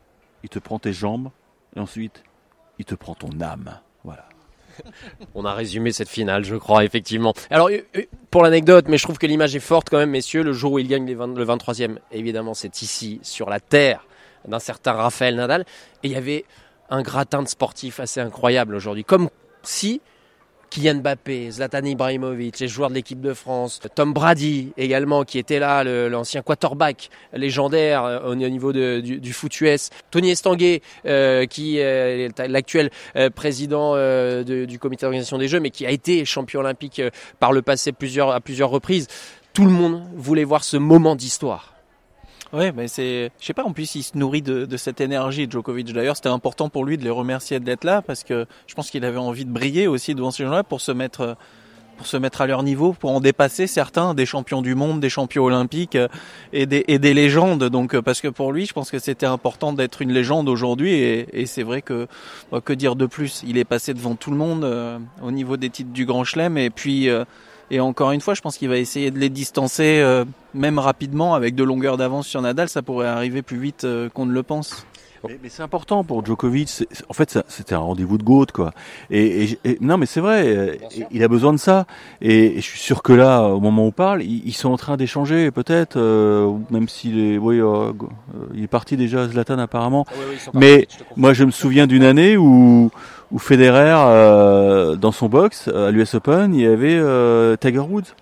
il 0.44 0.50
te 0.50 0.58
prend 0.58 0.80
tes 0.80 0.92
jambes 0.92 1.30
et 1.76 1.80
ensuite 1.80 2.24
il 2.80 2.86
te 2.86 2.96
prend 2.96 3.14
ton 3.14 3.30
âme. 3.42 3.78
Voilà. 4.04 4.28
On 5.36 5.46
a 5.46 5.54
résumé 5.54 5.92
cette 5.92 6.10
finale, 6.10 6.44
je 6.44 6.56
crois, 6.56 6.84
effectivement. 6.84 7.34
Alors, 7.52 7.68
euh, 7.70 7.82
euh, 7.96 8.04
pour 8.32 8.42
l'anecdote, 8.42 8.86
mais 8.88 8.98
je 8.98 9.04
trouve 9.04 9.20
que 9.20 9.28
l'image 9.28 9.56
est 9.56 9.60
forte 9.60 9.90
quand 9.90 9.98
même, 9.98 10.10
messieurs. 10.10 10.42
Le 10.42 10.54
jour 10.54 10.74
où 10.74 10.80
il 10.80 10.88
gagne 10.88 11.06
le 11.06 11.46
23e, 11.46 11.98
évidemment, 12.12 12.56
c'est 12.56 12.82
ici, 12.82 13.20
sur 13.22 13.50
la 13.50 13.60
terre 13.60 14.08
d'un 14.48 14.60
certain 14.60 14.94
Raphaël 14.94 15.36
Nadal. 15.36 15.66
Et 16.02 16.08
il 16.08 16.12
y 16.12 16.16
avait 16.16 16.46
un 16.90 17.02
gratin 17.02 17.44
de 17.44 17.48
sportifs 17.48 18.00
assez 18.00 18.20
incroyable 18.20 18.76
aujourd'hui. 18.76 19.04
Comme 19.04 19.30
si 19.64 20.02
Kylian 20.70 20.96
Mbappé, 20.96 21.52
Zlatan 21.52 21.84
Ibrahimovic, 21.84 22.60
les 22.60 22.68
joueurs 22.68 22.90
de 22.90 22.96
l'équipe 22.96 23.22
de 23.22 23.34
France, 23.34 23.80
Tom 23.96 24.14
Brady 24.14 24.72
également 24.78 25.24
qui 25.24 25.40
était 25.40 25.60
là, 25.60 25.84
l'ancien 25.84 26.42
quarterback 26.42 27.10
légendaire 27.34 28.04
euh, 28.04 28.20
au 28.30 28.36
niveau 28.36 28.72
du, 28.72 29.34
foot 29.34 29.62
US, 29.62 29.90
Tony 30.12 30.32
Estanguet 30.32 30.82
euh, 31.06 31.46
qui 31.46 31.78
est 31.78 32.30
l'actuel 32.48 32.92
euh, 33.16 33.30
président 33.30 33.96
du 34.44 34.80
comité 34.80 35.02
d'organisation 35.02 35.38
des 35.38 35.48
Jeux 35.48 35.60
mais 35.60 35.72
qui 35.72 35.86
a 35.86 35.92
été 35.92 36.24
champion 36.26 36.60
olympique 36.60 37.02
par 37.40 37.52
le 37.52 37.62
passé 37.62 37.92
plusieurs, 37.92 38.32
à 38.32 38.40
plusieurs 38.40 38.70
reprises. 38.70 39.08
Tout 39.54 39.66
le 39.66 39.72
monde 39.72 40.04
voulait 40.16 40.44
voir 40.44 40.64
ce 40.64 40.78
moment 40.78 41.16
d'histoire. 41.16 41.79
Ouais, 42.52 42.72
mais 42.72 42.88
c'est, 42.88 43.32
je 43.40 43.46
sais 43.46 43.54
pas, 43.54 43.64
en 43.64 43.74
plus 43.74 43.94
il 43.94 44.02
se 44.02 44.18
nourrit 44.18 44.42
de, 44.42 44.66
de 44.66 44.78
cette 44.78 45.02
énergie. 45.02 45.48
Djokovic 45.50 45.94
d'ailleurs, 45.94 46.16
c'était 46.16 46.30
important 46.30 46.70
pour 46.70 46.84
lui 46.84 46.98
de 46.98 47.04
les 47.04 47.10
remercier 47.12 47.60
d'être 47.60 47.84
là 47.84 48.02
parce 48.02 48.24
que 48.24 48.48
je 48.66 48.74
pense 48.74 48.90
qu'il 48.90 49.06
avait 49.06 49.18
envie 49.20 49.46
de 49.46 49.52
briller 49.52 49.88
aussi 49.88 50.16
devant 50.16 50.32
ces 50.32 50.44
gens-là 50.44 50.64
pour 50.64 50.82
se 50.82 50.92
mettre 50.92 51.38
pour 51.98 52.08
se 52.08 52.16
mettre 52.16 52.40
à 52.40 52.48
leur 52.48 52.64
niveau, 52.64 52.94
pour 52.94 53.12
en 53.12 53.20
dépasser 53.20 53.68
certains 53.68 54.14
des 54.14 54.26
champions 54.26 54.62
du 54.62 54.74
monde, 54.74 55.02
des 55.02 55.10
champions 55.10 55.44
olympiques 55.44 55.98
euh, 55.98 56.08
et 56.54 56.66
des, 56.66 56.86
et 56.88 56.98
des 56.98 57.14
légendes. 57.14 57.66
Donc 57.66 57.94
euh, 57.94 58.02
parce 58.02 58.22
que 58.22 58.30
pour 58.30 58.54
lui, 58.54 58.66
je 58.66 58.72
pense 58.72 58.90
que 58.90 59.00
c'était 59.00 59.26
important 59.26 59.74
d'être 59.74 60.02
une 60.02 60.14
légende 60.14 60.48
aujourd'hui 60.48 60.94
et, 60.94 61.42
et 61.42 61.46
c'est 61.46 61.62
vrai 61.62 61.82
que 61.82 62.08
bah, 62.54 62.62
que 62.62 62.72
dire 62.72 62.96
de 62.96 63.06
plus? 63.06 63.44
Il 63.46 63.58
est 63.58 63.66
passé 63.66 63.94
devant 63.94 64.16
tout 64.16 64.32
le 64.32 64.38
monde 64.38 64.64
euh, 64.64 64.98
au 65.22 65.32
niveau 65.32 65.58
des 65.58 65.70
titres 65.70 65.92
du 65.92 66.06
Grand 66.06 66.24
Chelem 66.24 66.58
et 66.58 66.70
puis 66.70 67.10
et 67.72 67.80
encore 67.80 68.12
une 68.12 68.22
fois, 68.22 68.34
je 68.34 68.42
pense 68.42 68.58
qu'il 68.58 68.70
va 68.70 68.78
essayer 68.78 69.12
de 69.12 69.20
les 69.20 69.30
distancer, 69.30 70.00
euh, 70.00 70.26
même 70.54 70.80
rapidement, 70.80 71.36
avec 71.36 71.56
de 71.56 71.64
longueurs 71.64 71.98
d'avance 71.98 72.28
sur 72.28 72.42
Nadal. 72.42 72.70
Ça 72.70 72.82
pourrait 72.82 73.08
arriver 73.08 73.42
plus 73.42 73.60
vite 73.60 73.84
euh, 73.84 74.10
qu'on 74.10 74.26
ne 74.26 74.34
le 74.34 74.44
pense. 74.44 74.86
Mais, 75.28 75.40
mais 75.42 75.50
c'est 75.50 75.64
important 75.64 76.04
pour 76.04 76.26
Djokovic. 76.26 76.70
En 77.10 77.14
fait, 77.14 77.40
c'était 77.48 77.76
un 77.76 77.80
rendez-vous 77.80 78.18
de 78.18 78.24
GOAT, 78.24 78.48
quoi. 78.54 78.72
Et, 79.10 79.58
et, 79.66 79.78
non, 79.82 79.98
mais 79.98 80.06
c'est 80.06 80.22
vrai, 80.22 80.44
euh, 80.48 80.76
il 81.12 81.24
a 81.24 81.28
besoin 81.28 81.52
de 81.52 81.58
ça. 81.58 81.86
Et, 82.22 82.56
je 82.56 82.62
suis 82.62 82.80
sûr 82.80 83.04
que 83.04 83.14
là, 83.14 83.44
au 83.44 83.60
moment 83.60 83.84
où 83.84 83.88
on 83.88 83.92
parle, 83.92 84.24
ils, 84.24 84.54
sont 84.54 84.70
en 84.70 84.78
train 84.78 84.98
d'échanger, 84.98 85.52
peut-être, 85.52 85.98
euh, 85.98 86.52
même 86.70 86.88
s'il 86.88 87.20
est, 87.20 87.38
oui, 87.38 87.60
euh, 87.60 87.92
il 88.54 88.64
est 88.64 88.68
parti 88.68 88.98
déjà 88.98 89.28
Zlatan 89.28 89.60
apparemment. 89.60 90.06
Ah 90.10 90.52
mais 90.54 90.88
moi, 91.16 91.34
je 91.34 91.44
me 91.44 91.52
souviens 91.52 91.88
d'une 91.88 92.04
année 92.04 92.38
où 92.38 92.92
où 93.32 93.40
Federer, 93.40 93.96
euh, 93.96 94.96
dans 94.96 95.12
son 95.12 95.30
box 95.30 95.68
à 95.68 95.92
l'US 95.92 96.14
Open, 96.16 96.54
il 96.54 96.62
y 96.62 96.66
avait 96.66 96.98
euh, 96.98 97.56
Tiger 97.56 97.80
Woods. 97.80 98.16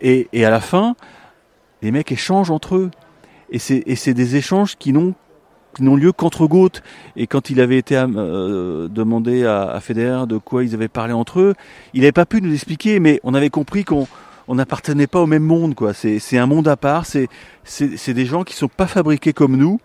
Et, 0.00 0.28
et 0.32 0.44
à 0.44 0.50
la 0.50 0.60
fin, 0.60 0.94
les 1.82 1.90
mecs 1.90 2.10
échangent 2.12 2.50
entre 2.50 2.76
eux. 2.76 2.90
Et 3.50 3.58
c'est 3.58 4.14
des 4.14 4.36
échanges 4.36 4.76
qui 4.76 4.92
n'ont 4.92 5.14
n'ont 5.80 5.96
lieu 5.96 6.12
qu'entre 6.12 6.46
gouttes. 6.46 6.82
Et 7.16 7.26
quand 7.26 7.50
il 7.50 7.60
avait 7.60 7.78
été 7.78 7.96
euh, 7.96 8.88
demandé 8.88 9.44
à, 9.44 9.70
à 9.70 9.80
Federer 9.80 10.26
de 10.26 10.36
quoi 10.38 10.64
ils 10.64 10.74
avaient 10.74 10.88
parlé 10.88 11.12
entre 11.12 11.40
eux, 11.40 11.54
il 11.94 12.00
n'avait 12.00 12.12
pas 12.12 12.26
pu 12.26 12.42
nous 12.42 12.52
expliquer, 12.52 13.00
mais 13.00 13.20
on 13.22 13.34
avait 13.34 13.50
compris 13.50 13.84
qu'on 13.84 14.06
on 14.48 14.54
n'appartenait 14.54 15.06
pas 15.06 15.20
au 15.20 15.26
même 15.26 15.44
monde. 15.44 15.74
quoi. 15.74 15.92
C'est 15.92 16.38
un 16.38 16.46
monde 16.46 16.68
à 16.68 16.76
part, 16.76 17.04
c'est 17.06 17.28
des 18.14 18.26
gens 18.26 18.44
qui 18.44 18.54
sont 18.54 18.68
pas 18.68 18.86
fabriqués 18.86 19.34
comme 19.34 19.56
nous, 19.56 19.78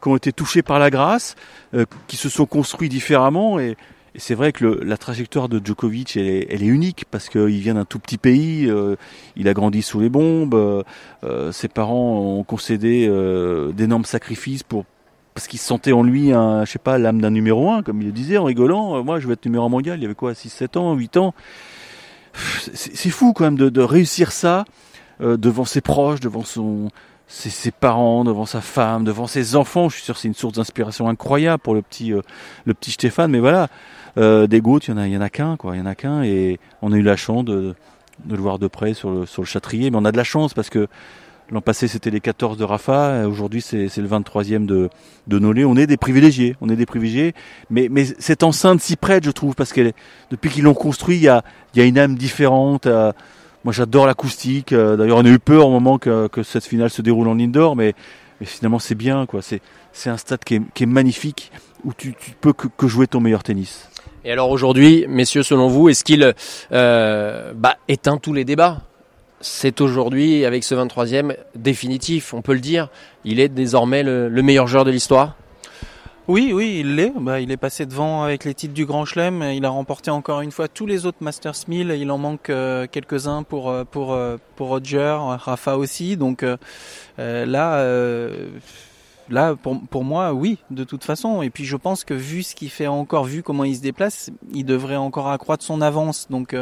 qui 0.00 0.08
ont 0.08 0.16
été 0.16 0.32
touchés 0.32 0.62
par 0.62 0.78
la 0.78 0.90
grâce, 0.90 1.34
euh, 1.72 1.86
qui 2.06 2.16
se 2.16 2.28
sont 2.28 2.46
construits 2.46 2.90
différemment. 2.90 3.58
Et, 3.58 3.76
et 4.14 4.18
c'est 4.18 4.34
vrai 4.34 4.52
que 4.52 4.64
le, 4.64 4.80
la 4.84 4.96
trajectoire 4.96 5.48
de 5.48 5.60
Djokovic, 5.64 6.16
elle 6.16 6.28
est, 6.28 6.46
elle 6.50 6.62
est 6.62 6.66
unique 6.66 7.04
parce 7.10 7.28
qu'il 7.28 7.58
vient 7.58 7.74
d'un 7.74 7.84
tout 7.84 7.98
petit 7.98 8.18
pays, 8.18 8.70
euh, 8.70 8.96
il 9.36 9.48
a 9.48 9.54
grandi 9.54 9.82
sous 9.82 10.00
les 10.00 10.08
bombes, 10.08 10.54
euh, 10.54 11.52
ses 11.52 11.68
parents 11.68 12.20
ont 12.20 12.44
concédé 12.44 13.08
d'énormes 13.74 14.04
sacrifices 14.04 14.62
pour 14.62 14.84
parce 15.34 15.48
qu'il 15.48 15.58
sentait 15.58 15.92
en 15.92 16.02
lui, 16.02 16.32
un, 16.32 16.64
je 16.64 16.70
sais 16.70 16.78
pas, 16.78 16.96
l'âme 16.96 17.20
d'un 17.20 17.30
numéro 17.30 17.70
un, 17.70 17.82
comme 17.82 18.00
il 18.00 18.06
le 18.06 18.12
disait 18.12 18.38
en 18.38 18.44
rigolant. 18.44 18.96
Euh, 18.96 19.02
moi, 19.02 19.18
je 19.18 19.26
vais 19.26 19.34
être 19.34 19.44
numéro 19.44 19.66
un 19.66 19.68
mondial. 19.68 19.98
Il 19.98 20.02
y 20.02 20.04
avait 20.04 20.14
quoi, 20.14 20.32
6, 20.32 20.48
7 20.48 20.76
ans, 20.76 20.94
8 20.94 21.16
ans. 21.16 21.34
C'est 22.72 23.10
fou 23.10 23.32
quand 23.32 23.44
même 23.44 23.58
de, 23.58 23.68
de 23.68 23.80
réussir 23.80 24.32
ça 24.32 24.64
euh, 25.20 25.36
devant 25.36 25.64
ses 25.64 25.80
proches, 25.80 26.20
devant 26.20 26.42
son, 26.42 26.88
ses, 27.26 27.50
ses, 27.50 27.70
parents, 27.70 28.24
devant 28.24 28.46
sa 28.46 28.60
femme, 28.60 29.04
devant 29.04 29.26
ses 29.26 29.56
enfants. 29.56 29.88
Je 29.88 29.96
suis 29.96 30.04
sûr 30.04 30.14
que 30.14 30.20
c'est 30.20 30.28
une 30.28 30.34
source 30.34 30.54
d'inspiration 30.54 31.08
incroyable 31.08 31.62
pour 31.62 31.74
le 31.74 31.82
petit, 31.82 32.12
euh, 32.12 32.20
le 32.64 32.74
petit 32.74 32.92
Stéphane. 32.92 33.30
Mais 33.30 33.40
voilà, 33.40 33.68
euh, 34.18 34.46
des 34.46 34.60
gouttes, 34.60 34.88
il 34.88 34.90
y 34.92 34.94
en 34.94 34.98
a, 34.98 35.08
y 35.08 35.16
en 35.16 35.20
a 35.20 35.30
qu'un, 35.30 35.56
quoi. 35.56 35.76
Il 35.76 35.78
y 35.78 35.82
en 35.82 35.86
a 35.86 35.94
qu'un, 35.94 36.22
et 36.22 36.58
on 36.82 36.92
a 36.92 36.96
eu 36.96 37.02
la 37.02 37.16
chance 37.16 37.44
de, 37.44 37.74
de 38.24 38.36
le 38.36 38.42
voir 38.42 38.58
de 38.58 38.66
près 38.66 38.94
sur 38.94 39.10
le, 39.10 39.26
sur 39.26 39.42
le 39.42 39.46
châtrier. 39.46 39.90
Mais 39.90 39.96
on 39.96 40.04
a 40.04 40.12
de 40.12 40.16
la 40.16 40.24
chance 40.24 40.54
parce 40.54 40.70
que 40.70 40.88
L'an 41.50 41.60
passé, 41.60 41.88
c'était 41.88 42.10
les 42.10 42.20
14 42.20 42.56
de 42.56 42.64
Rafa. 42.64 43.28
Aujourd'hui, 43.28 43.60
c'est 43.60 43.94
le 43.98 44.08
23e 44.08 44.64
de, 44.64 44.88
de 45.26 45.38
Nolé. 45.38 45.66
On 45.66 45.76
est 45.76 45.86
des 45.86 45.98
privilégiés. 45.98 46.56
On 46.62 46.70
est 46.70 46.76
des 46.76 46.86
privilégiés. 46.86 47.34
Mais, 47.68 47.88
mais 47.90 48.06
cette 48.18 48.42
enceinte 48.42 48.80
s'y 48.80 48.96
prête, 48.96 49.24
je 49.24 49.30
trouve, 49.30 49.54
parce 49.54 49.74
que 49.74 49.92
depuis 50.30 50.48
qu'ils 50.48 50.64
l'ont 50.64 50.74
construit, 50.74 51.16
il 51.16 51.22
y 51.22 51.28
a, 51.28 51.44
y 51.74 51.80
a 51.82 51.84
une 51.84 51.98
âme 51.98 52.14
différente. 52.14 52.86
Euh, 52.86 53.12
moi, 53.64 53.72
j'adore 53.72 54.06
l'acoustique. 54.06 54.72
Euh, 54.72 54.96
d'ailleurs, 54.96 55.18
on 55.18 55.24
a 55.24 55.30
eu 55.30 55.38
peur 55.38 55.68
au 55.68 55.70
moment 55.70 55.98
que, 55.98 56.28
cette 56.42 56.64
finale 56.64 56.90
se 56.90 57.02
déroule 57.02 57.28
en 57.28 57.38
indoor, 57.38 57.76
mais, 57.76 57.94
mais 58.40 58.46
finalement, 58.46 58.78
c'est 58.78 58.94
bien. 58.94 59.26
quoi. 59.26 59.40
C'est 59.42 60.10
un 60.10 60.16
stade 60.16 60.44
qui 60.44 60.56
est, 60.56 60.86
magnifique, 60.86 61.50
où 61.84 61.92
tu, 61.92 62.14
peux 62.40 62.52
que, 62.52 62.68
que 62.68 62.86
jouer 62.86 63.06
ton 63.06 63.20
meilleur 63.20 63.42
tennis. 63.42 63.88
Et 64.24 64.32
alors 64.32 64.50
aujourd'hui, 64.50 65.04
messieurs, 65.06 65.42
selon 65.42 65.68
vous, 65.68 65.90
est-ce 65.90 66.02
qu'il 66.02 66.34
euh, 66.72 67.52
bah, 67.54 67.76
éteint 67.88 68.16
tous 68.16 68.32
les 68.32 68.44
débats? 68.44 68.80
C'est 69.40 69.82
aujourd'hui, 69.82 70.46
avec 70.46 70.64
ce 70.64 70.74
23e, 70.74 71.36
définitif, 71.54 72.32
on 72.32 72.40
peut 72.40 72.54
le 72.54 72.60
dire. 72.60 72.88
Il 73.24 73.38
est 73.38 73.50
désormais 73.50 74.02
le, 74.02 74.30
meilleur 74.30 74.66
joueur 74.66 74.86
de 74.86 74.90
l'histoire? 74.90 75.36
Oui, 76.26 76.54
oui, 76.54 76.78
il 76.80 76.94
l'est. 76.94 77.12
Bah, 77.14 77.38
il 77.40 77.50
est 77.50 77.58
passé 77.58 77.84
devant 77.84 78.22
avec 78.22 78.44
les 78.44 78.54
titres 78.54 78.72
du 78.72 78.86
Grand 78.86 79.04
Chelem. 79.04 79.42
Il 79.42 79.66
a 79.66 79.68
remporté 79.68 80.10
encore 80.10 80.40
une 80.40 80.52
fois 80.52 80.68
tous 80.68 80.86
les 80.86 81.04
autres 81.04 81.18
Masters 81.20 81.68
1000. 81.68 81.94
Il 81.98 82.10
en 82.10 82.16
manque 82.16 82.48
euh, 82.48 82.86
quelques-uns 82.90 83.42
pour 83.42 83.68
euh, 83.68 83.84
pour 83.84 84.14
euh, 84.14 84.38
pour 84.56 84.68
Roger, 84.68 85.18
Rafa 85.20 85.76
aussi. 85.76 86.16
Donc 86.16 86.42
là, 87.18 87.84
là 89.28 89.54
pour 89.54 89.78
pour 89.90 90.04
moi, 90.04 90.32
oui, 90.32 90.56
de 90.70 90.84
toute 90.84 91.04
façon. 91.04 91.42
Et 91.42 91.50
puis 91.50 91.66
je 91.66 91.76
pense 91.76 92.04
que 92.04 92.14
vu 92.14 92.42
ce 92.42 92.54
qu'il 92.54 92.70
fait 92.70 92.86
encore, 92.86 93.24
vu 93.24 93.42
comment 93.42 93.64
il 93.64 93.76
se 93.76 93.82
déplace, 93.82 94.30
il 94.54 94.64
devrait 94.64 94.96
encore 94.96 95.28
accroître 95.28 95.62
son 95.62 95.82
avance. 95.82 96.28
Donc 96.30 96.56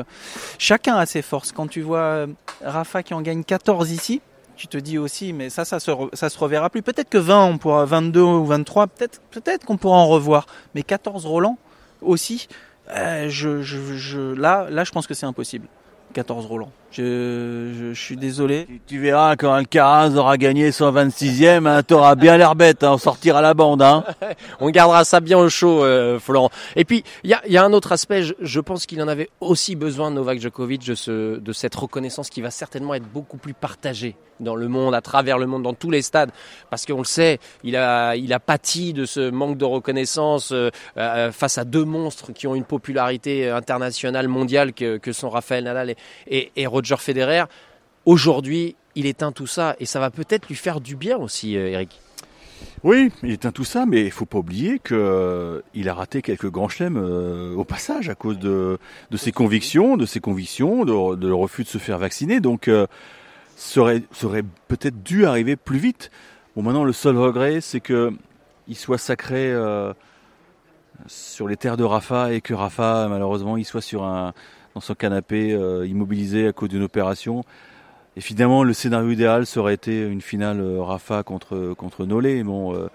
chacun 0.58 0.96
a 0.96 1.06
ses 1.06 1.22
forces. 1.22 1.52
Quand 1.52 1.68
tu 1.68 1.82
vois 1.82 2.26
Rafa 2.64 3.04
qui 3.04 3.14
en 3.14 3.22
gagne 3.22 3.44
14 3.44 3.92
ici 3.92 4.22
tu 4.62 4.68
te 4.68 4.76
dis 4.76 4.96
aussi, 4.96 5.32
mais 5.32 5.50
ça, 5.50 5.64
ça 5.64 5.80
se, 5.80 5.90
se 5.90 6.38
reverra 6.38 6.70
plus. 6.70 6.82
Peut-être 6.82 7.08
que 7.08 7.18
20, 7.18 7.46
on 7.46 7.58
pourra, 7.58 7.84
22 7.84 8.20
ou 8.20 8.46
23, 8.46 8.86
peut-être, 8.86 9.20
peut-être 9.32 9.64
qu'on 9.64 9.76
pourra 9.76 9.96
en 9.96 10.06
revoir. 10.06 10.46
Mais 10.76 10.84
14 10.84 11.26
Roland 11.26 11.58
aussi, 12.00 12.46
euh, 12.90 13.28
je, 13.28 13.62
je, 13.62 13.96
je, 13.96 14.20
là, 14.20 14.68
là, 14.70 14.84
je 14.84 14.92
pense 14.92 15.08
que 15.08 15.14
c'est 15.14 15.26
impossible. 15.26 15.66
14 16.12 16.46
Roland. 16.46 16.70
Je, 16.92 17.72
je, 17.74 17.94
suis 17.94 18.18
désolé. 18.18 18.66
Tu, 18.86 18.98
verras 18.98 19.36
quand 19.36 19.52
Alcaraz 19.52 20.14
aura 20.14 20.36
gagné 20.36 20.72
son 20.72 20.92
26e, 20.92 21.66
hein, 21.66 21.82
t'auras 21.82 22.16
bien 22.16 22.36
l'air 22.36 22.54
bête, 22.54 22.84
hein, 22.84 22.92
on 22.92 22.98
sortira 22.98 23.40
la 23.40 23.54
bande. 23.54 23.80
Hein. 23.80 24.04
on 24.60 24.68
gardera 24.68 25.04
ça 25.04 25.20
bien 25.20 25.38
au 25.38 25.48
chaud, 25.48 25.82
euh, 25.82 26.18
Florent. 26.18 26.50
Et 26.76 26.84
puis, 26.84 27.02
il 27.24 27.30
y 27.30 27.34
a, 27.34 27.40
y 27.48 27.56
a, 27.56 27.64
un 27.64 27.72
autre 27.72 27.92
aspect, 27.92 28.22
je, 28.24 28.34
je 28.40 28.60
pense 28.60 28.84
qu'il 28.84 29.00
en 29.02 29.08
avait 29.08 29.30
aussi 29.40 29.74
besoin, 29.74 30.10
Novak 30.10 30.38
Djokovic, 30.38 30.86
de, 30.86 30.94
ce, 30.94 31.38
de 31.38 31.52
cette 31.52 31.74
reconnaissance 31.74 32.28
qui 32.28 32.42
va 32.42 32.50
certainement 32.50 32.92
être 32.92 33.10
beaucoup 33.10 33.38
plus 33.38 33.54
partagée 33.54 34.14
dans 34.40 34.56
le 34.56 34.68
monde, 34.68 34.94
à 34.94 35.00
travers 35.00 35.38
le 35.38 35.46
monde, 35.46 35.62
dans 35.62 35.72
tous 35.72 35.90
les 35.90 36.02
stades, 36.02 36.30
parce 36.68 36.84
qu'on 36.84 36.98
le 36.98 37.04
sait, 37.04 37.38
il 37.64 37.76
a, 37.76 38.16
il 38.16 38.32
a 38.32 38.40
pâti 38.40 38.92
de 38.92 39.06
ce 39.06 39.30
manque 39.30 39.56
de 39.56 39.64
reconnaissance 39.64 40.52
euh, 40.52 40.70
euh 40.96 41.30
face 41.32 41.58
à 41.58 41.64
deux 41.64 41.84
monstres 41.84 42.32
qui 42.32 42.46
ont 42.46 42.54
une 42.54 42.64
popularité 42.64 43.48
internationale, 43.48 44.28
mondiale, 44.28 44.72
que, 44.72 44.98
que 44.98 45.12
sont 45.12 45.30
Raphaël 45.30 45.64
Nadal 45.64 45.90
et, 45.90 45.96
et, 46.26 46.66
Roger 46.66 46.96
Federer. 46.98 47.44
Aujourd'hui, 48.04 48.76
il 48.94 49.06
éteint 49.06 49.32
tout 49.32 49.46
ça 49.46 49.76
et 49.80 49.86
ça 49.86 50.00
va 50.00 50.10
peut-être 50.10 50.48
lui 50.48 50.54
faire 50.54 50.80
du 50.80 50.96
bien 50.96 51.16
aussi, 51.16 51.56
euh, 51.56 51.68
Eric. 51.68 52.00
Oui, 52.84 53.10
il 53.22 53.32
éteint 53.32 53.50
tout 53.50 53.64
ça, 53.64 53.86
mais 53.86 54.04
il 54.04 54.10
faut 54.10 54.24
pas 54.24 54.38
oublier 54.38 54.78
qu'il 54.78 54.96
euh, 54.96 55.60
a 55.84 55.94
raté 55.94 56.22
quelques 56.22 56.50
grands 56.50 56.68
chelems 56.68 56.96
euh, 56.96 57.54
au 57.54 57.64
passage 57.64 58.08
à 58.08 58.14
cause 58.14 58.38
de, 58.38 58.78
ses 59.16 59.32
convictions, 59.32 59.96
de 59.96 60.06
ses 60.06 60.20
convictions, 60.20 60.84
de, 60.84 61.26
le 61.26 61.34
refus 61.34 61.64
de 61.64 61.68
se 61.68 61.78
faire 61.78 61.98
vacciner. 61.98 62.40
Donc, 62.40 62.70
ça 63.56 63.80
aurait, 63.80 64.02
peut-être 64.68 65.02
dû 65.02 65.26
arriver 65.26 65.56
plus 65.56 65.78
vite. 65.78 66.10
Bon, 66.54 66.62
maintenant, 66.62 66.84
le 66.84 66.92
seul 66.92 67.16
regret, 67.16 67.60
c'est 67.60 67.80
que 67.80 68.12
il 68.68 68.76
soit 68.76 68.98
sacré 68.98 69.52
sur 71.06 71.48
les 71.48 71.56
terres 71.56 71.76
de 71.76 71.84
Rafa 71.84 72.32
et 72.32 72.40
que 72.40 72.54
Rafa, 72.54 73.08
malheureusement, 73.08 73.56
il 73.56 73.64
soit 73.64 73.80
sur 73.80 74.04
un, 74.04 74.32
dans 74.74 74.80
son 74.80 74.94
canapé, 74.94 75.52
euh, 75.52 75.86
immobilisé 75.86 76.46
à 76.48 76.52
cause 76.52 76.68
d'une 76.68 76.82
opération. 76.82 77.42
Et 78.16 78.20
finalement, 78.20 78.62
le 78.62 78.72
scénario 78.72 79.10
idéal 79.10 79.46
serait 79.46 79.74
été 79.74 80.02
une 80.02 80.20
finale 80.20 80.60
euh, 80.60 80.82
Rafa 80.82 81.22
contre 81.22 81.74
contre 81.76 82.04
Nolé. 82.04 82.42
Bon, 82.42 82.74
euh, 82.74 82.88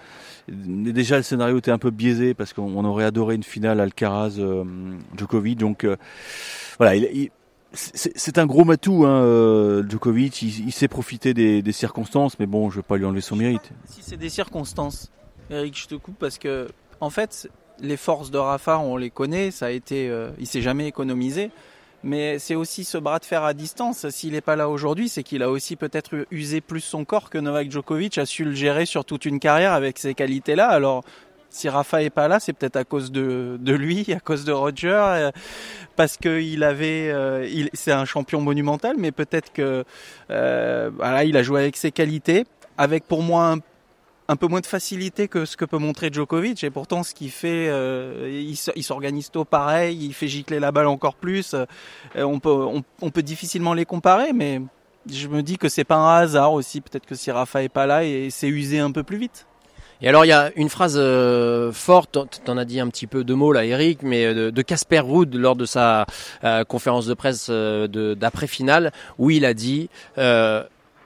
déjà 0.48 1.18
le 1.18 1.24
scénario 1.24 1.58
était 1.58 1.72
un 1.72 1.80
peu 1.80 1.90
biaisé 1.90 2.34
parce 2.34 2.54
qu'on 2.54 2.86
aurait 2.86 3.06
adoré 3.06 3.36
une 3.36 3.44
finale 3.44 3.80
Alcaraz 3.80 4.40
Djokovic. 5.18 5.58
Donc 5.58 5.88
voilà, 6.78 6.96
il, 6.96 7.32
c'est 7.74 8.38
un 8.38 8.46
gros 8.46 8.64
matou, 8.64 9.06
hein, 9.06 9.84
Djokovic. 9.90 10.42
Il, 10.42 10.72
sait 10.72 10.88
profiter 10.88 11.34
des, 11.34 11.72
circonstances, 11.72 12.40
mais 12.40 12.46
bon, 12.46 12.70
je 12.70 12.78
vais 12.78 12.84
pas 12.84 12.98
lui 12.98 13.06
enlever 13.06 13.22
son 13.22 13.36
mérite. 13.36 13.72
Si 13.86 14.02
c'est 14.04 14.18
des 14.18 14.30
circonstances, 14.30 15.12
Eric, 15.50 15.78
je 15.78 15.88
te 15.88 15.96
coupe 15.96 16.18
parce 16.18 16.38
que 16.38 16.68
en 17.02 17.10
fait, 17.10 17.50
les 17.80 17.98
forces 17.98 18.32
de 18.32 18.38
Rafa, 18.38 18.80
on 18.80 18.98
les 18.98 19.10
connaît, 19.10 19.52
ça 19.52 19.68
a 19.68 19.70
été, 19.70 20.10
euh, 20.10 20.30
il 20.40 20.48
s'est 20.48 20.62
jamais 20.62 20.88
économisé. 20.88 21.52
Mais 22.04 22.38
c'est 22.40 22.56
aussi 22.56 22.84
ce 22.84 22.98
bras 22.98 23.20
de 23.20 23.26
fer 23.26 23.44
à 23.44 23.54
distance. 23.54 24.08
S'il 24.10 24.34
n'est 24.34 24.42
pas 24.42 24.56
là 24.56 24.70
aujourd'hui, 24.70 25.10
c'est 25.10 25.24
qu'il 25.24 25.42
a 25.42 25.50
aussi 25.50 25.76
peut-être 25.76 26.28
usé 26.32 26.62
plus 26.62 26.82
son 26.82 27.06
corps 27.06 27.30
que 27.30 27.38
Novak 27.38 27.72
Djokovic 27.72 28.18
a 28.20 28.26
su 28.26 28.46
le 28.46 28.54
gérer 28.54 28.86
sur 28.86 29.04
toute 29.04 29.26
une 29.26 29.40
carrière 29.40 29.74
avec 29.74 29.98
ces 29.98 30.14
qualités-là. 30.14 30.68
Alors, 30.68 31.04
si 31.50 31.68
Rafa 31.70 32.04
est 32.04 32.12
pas 32.12 32.28
là, 32.28 32.40
c'est 32.40 32.54
peut-être 32.54 32.76
à 32.76 32.84
cause 32.84 33.12
de, 33.12 33.58
lui, 33.66 34.14
à 34.16 34.20
cause 34.20 34.46
de 34.46 34.52
Roger, 34.52 34.90
euh, 34.94 35.32
parce 35.96 36.18
qu'il 36.18 36.64
avait, 36.64 37.10
euh, 37.10 37.48
il, 37.52 37.70
c'est 37.74 37.92
un 37.92 38.06
champion 38.06 38.42
monumental, 38.42 38.96
mais 38.98 39.12
peut-être 39.12 39.52
que 39.52 39.84
voilà, 40.30 41.24
il 41.24 41.36
a 41.36 41.44
joué 41.44 41.62
avec 41.62 41.76
ses 41.76 41.92
qualités, 41.92 42.46
avec 42.78 43.06
pour 43.06 43.24
moi 43.24 43.48
un 43.50 43.60
un 44.30 44.36
peu 44.36 44.48
moins 44.48 44.60
de 44.60 44.66
facilité 44.66 45.28
que 45.28 45.46
ce 45.46 45.56
que 45.56 45.66
peut 45.66 45.78
montrer 45.78 46.10
Djokovic 46.12 46.64
et 46.64 46.70
pourtant 46.70 47.04
ce 47.04 47.14
qu'il 47.14 47.32
fait 47.32 47.68
euh, 47.70 48.44
il 48.76 48.84
s'organise 48.84 49.32
tôt 49.32 49.46
pareil 49.46 49.98
il 50.02 50.14
fait 50.14 50.28
gicler 50.28 50.60
la 50.60 50.72
balle 50.72 50.88
encore 50.88 51.16
plus 51.16 51.54
euh, 51.54 51.66
on 52.16 52.40
peut 52.40 52.66
on, 53.02 53.10
peut 53.10 53.24
difficilement 53.24 53.74
les 53.74 53.86
comparer 53.86 54.34
mais 54.34 54.62
je 55.10 55.28
me 55.28 55.42
dis 55.42 55.58
que 55.58 55.70
c'est 55.70 55.86
pas 55.86 55.96
un 55.96 56.18
hasard 56.18 56.54
aussi 56.54 56.82
peut-être 56.82 57.06
que 57.06 57.16
si 57.16 57.32
Rafa 57.32 57.64
est 57.64 57.70
pas 57.70 57.86
là 57.86 58.04
et 58.04 58.30
c'est 58.30 58.50
usé 58.50 58.80
un 58.80 58.92
peu 58.92 59.04
plus 59.04 59.18
vite 59.18 59.48
et 60.02 60.10
alors 60.10 60.26
il 60.26 60.28
y 60.28 60.34
a 60.34 60.52
une 60.56 60.70
phrase 60.70 60.96
euh, 60.96 61.72
forte, 61.72 62.20
tu 62.46 62.52
en 62.52 62.58
as 62.58 62.66
dit 62.66 62.80
un 62.80 62.88
petit 62.88 63.08
peu 63.08 63.24
deux 63.24 63.34
mots 63.34 63.52
là 63.52 63.66
Eric, 63.66 64.04
mais 64.04 64.32
de 64.32 64.62
Casper 64.62 65.00
Ruud 65.00 65.34
lors 65.34 65.56
de 65.56 65.66
sa 65.66 66.06
conférence 66.68 67.08
de 67.08 67.16
presse 67.16 67.50
d'après-finale 67.50 68.92
où 69.18 69.32
il 69.32 69.44
a 69.44 69.56
dit 69.56 69.90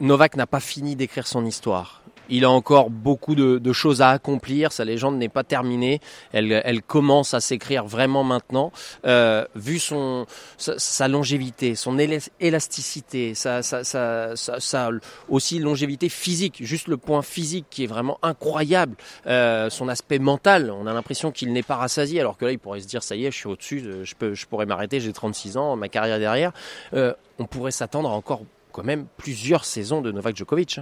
Novak 0.01 0.35
n'a 0.35 0.45
pas 0.45 0.59
fini 0.59 0.97
d'écrire 0.97 1.25
son 1.25 1.45
histoire. 1.45 2.01
Il 2.31 2.45
a 2.45 2.49
encore 2.49 2.89
beaucoup 2.89 3.35
de, 3.35 3.73
choses 3.73 4.01
à 4.01 4.09
accomplir. 4.09 4.71
Sa 4.71 4.85
légende 4.85 5.17
n'est 5.17 5.29
pas 5.29 5.43
terminée. 5.43 5.99
Elle, 6.31 6.81
commence 6.81 7.33
à 7.33 7.41
s'écrire 7.41 7.85
vraiment 7.85 8.23
maintenant. 8.23 8.71
Euh, 9.05 9.45
vu 9.55 9.79
son 9.79 10.25
sa, 10.57 11.07
longévité, 11.07 11.75
son 11.75 11.97
élasticité, 12.39 13.35
sa, 13.35 13.61
sa, 13.61 14.89
aussi 15.29 15.59
longévité 15.59 16.09
physique, 16.09 16.63
juste 16.65 16.87
le 16.87 16.97
point 16.97 17.21
physique 17.21 17.65
qui 17.69 17.83
est 17.83 17.87
vraiment 17.87 18.17
incroyable. 18.23 18.95
Euh, 19.27 19.69
son 19.69 19.89
aspect 19.89 20.19
mental, 20.19 20.71
on 20.71 20.87
a 20.87 20.93
l'impression 20.93 21.31
qu'il 21.31 21.51
n'est 21.51 21.63
pas 21.63 21.75
rassasié, 21.75 22.21
alors 22.21 22.37
que 22.37 22.45
là, 22.45 22.51
il 22.51 22.59
pourrait 22.59 22.79
se 22.79 22.87
dire 22.87 23.03
ça 23.03 23.15
y 23.15 23.25
est, 23.25 23.31
je 23.31 23.37
suis 23.37 23.47
au-dessus, 23.47 23.83
je 24.03 24.15
peux, 24.15 24.33
je 24.33 24.45
pourrais 24.45 24.65
m'arrêter, 24.65 24.99
j'ai 24.99 25.11
36 25.11 25.57
ans, 25.57 25.75
ma 25.75 25.89
carrière 25.89 26.19
derrière. 26.19 26.53
Euh, 26.93 27.13
on 27.39 27.45
pourrait 27.45 27.71
s'attendre 27.71 28.09
encore 28.09 28.43
quand 28.71 28.83
même 28.83 29.05
plusieurs 29.17 29.65
saisons 29.65 30.01
de 30.01 30.11
Novak 30.11 30.37
Djokovic. 30.37 30.79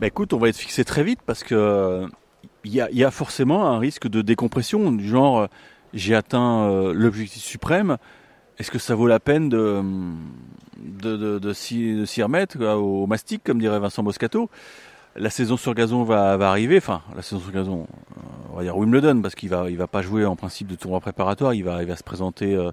Bah 0.00 0.06
écoute, 0.06 0.32
on 0.32 0.38
va 0.38 0.48
être 0.48 0.56
fixé 0.56 0.82
très 0.82 1.04
vite 1.04 1.20
parce 1.26 1.44
que 1.44 2.06
il 2.64 2.72
y 2.72 3.04
a, 3.04 3.10
forcément 3.10 3.66
un 3.66 3.78
risque 3.78 4.08
de 4.08 4.22
décompression 4.22 4.92
du 4.92 5.06
genre 5.06 5.48
j'ai 5.92 6.14
atteint 6.14 6.70
euh, 6.70 6.94
l'objectif 6.94 7.42
suprême. 7.42 7.98
Est-ce 8.58 8.70
que 8.70 8.78
ça 8.78 8.94
vaut 8.94 9.06
la 9.06 9.20
peine 9.20 9.50
de 9.50 9.82
de, 10.78 11.52
s'y 11.52 12.22
remettre 12.22 12.64
au 12.76 13.06
mastic 13.06 13.44
comme 13.44 13.58
dirait 13.58 13.78
Vincent 13.78 14.02
Moscato? 14.02 14.48
La 15.16 15.28
saison 15.28 15.58
sur 15.58 15.74
gazon 15.74 16.02
va, 16.04 16.32
arriver. 16.48 16.78
Enfin, 16.78 17.02
la 17.14 17.20
saison 17.20 17.42
sur 17.42 17.52
gazon, 17.52 17.82
euh, 17.82 18.20
on 18.54 18.56
va 18.56 18.62
dire 18.62 18.78
Wimbledon 18.78 19.20
parce 19.20 19.34
qu'il 19.34 19.50
va 19.50 19.68
il 19.68 19.76
va 19.76 19.86
pas 19.86 20.00
jouer 20.00 20.24
en 20.24 20.34
principe 20.34 20.68
de 20.68 20.76
tournoi 20.76 21.00
préparatoire. 21.00 21.52
Il 21.52 21.64
va 21.64 21.82
il 21.82 21.88
va 21.88 21.96
se 21.96 22.04
présenter 22.04 22.54
euh, 22.54 22.70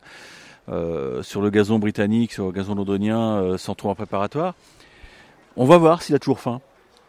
euh 0.70 1.22
sur 1.24 1.42
le 1.42 1.50
gazon 1.50 1.78
britannique, 1.78 2.32
sur 2.32 2.46
le 2.46 2.52
gazon 2.54 2.76
londonien 2.76 3.58
sans 3.58 3.76
tournoi 3.76 3.96
préparatoire. 3.96 4.56
On 5.58 5.66
va 5.66 5.78
voir 5.78 6.02
s'il 6.02 6.16
a 6.16 6.20
toujours 6.20 6.40
faim. 6.40 6.62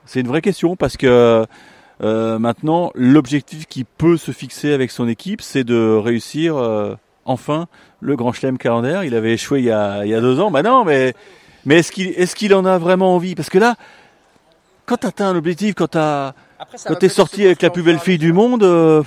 C'est 0.08 0.20
une 0.20 0.28
vraie 0.28 0.40
question 0.40 0.74
parce 0.74 0.96
que 0.96 1.46
euh, 2.02 2.38
maintenant, 2.38 2.90
l'objectif 2.94 3.66
qui 3.66 3.84
peut 3.84 4.16
se 4.16 4.30
fixer 4.30 4.72
avec 4.72 4.90
son 4.90 5.06
équipe, 5.06 5.42
c'est 5.42 5.64
de 5.64 5.96
réussir 5.96 6.56
euh, 6.56 6.94
enfin 7.26 7.66
le 8.00 8.16
Grand 8.16 8.32
Chelem 8.32 8.56
calendaire. 8.56 9.04
Il 9.04 9.14
avait 9.14 9.34
échoué 9.34 9.58
il 9.58 9.66
y 9.66 9.70
a, 9.70 10.06
il 10.06 10.10
y 10.10 10.14
a 10.14 10.20
deux 10.22 10.40
ans. 10.40 10.50
Bah 10.50 10.62
non, 10.62 10.86
mais 10.86 11.12
mais 11.66 11.80
est-ce 11.80 11.92
qu'il 11.92 12.08
est-ce 12.08 12.34
qu'il 12.34 12.54
en 12.54 12.64
a 12.64 12.78
vraiment 12.78 13.14
envie? 13.14 13.34
Parce 13.34 13.50
que 13.50 13.58
là, 13.58 13.74
quand 14.86 14.96
t'atteins 14.96 15.28
un 15.28 15.36
objectif, 15.36 15.74
quand 15.74 15.88
t'as 15.88 16.32
quand 16.86 16.94
t'es 16.94 17.10
sorti 17.10 17.44
avec 17.44 17.60
la 17.60 17.68
plus 17.68 17.82
belle 17.82 17.98
fille 17.98 18.18
du 18.18 18.32
monde. 18.32 18.62
Euh, 18.62 19.02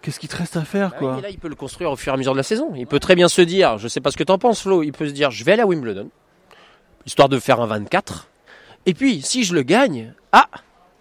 qu'est-ce 0.00 0.20
qu'il 0.20 0.28
te 0.28 0.36
reste 0.36 0.56
à 0.56 0.62
faire, 0.62 0.90
bah 0.90 0.96
quoi? 0.96 1.16
et 1.18 1.22
Là, 1.22 1.30
il 1.30 1.38
peut 1.38 1.48
le 1.48 1.56
construire 1.56 1.90
au 1.90 1.96
fur 1.96 2.12
et 2.12 2.14
à 2.14 2.16
mesure 2.16 2.32
de 2.32 2.38
la 2.38 2.44
saison. 2.44 2.72
Il 2.76 2.86
peut 2.86 3.00
très 3.00 3.16
bien 3.16 3.28
se 3.28 3.42
dire, 3.42 3.78
je 3.78 3.88
sais 3.88 4.00
pas 4.00 4.12
ce 4.12 4.16
que 4.16 4.24
t'en 4.24 4.38
penses, 4.38 4.62
Flo, 4.62 4.84
il 4.84 4.92
peut 4.92 5.08
se 5.08 5.12
dire, 5.12 5.32
je 5.32 5.42
vais 5.42 5.52
aller 5.52 5.62
à 5.62 5.66
Wimbledon, 5.66 6.08
histoire 7.04 7.28
de 7.28 7.38
faire 7.40 7.60
un 7.60 7.66
24. 7.66 8.29
Et 8.86 8.94
puis, 8.94 9.22
si 9.22 9.44
je 9.44 9.54
le 9.54 9.62
gagne, 9.62 10.14
ah, 10.32 10.48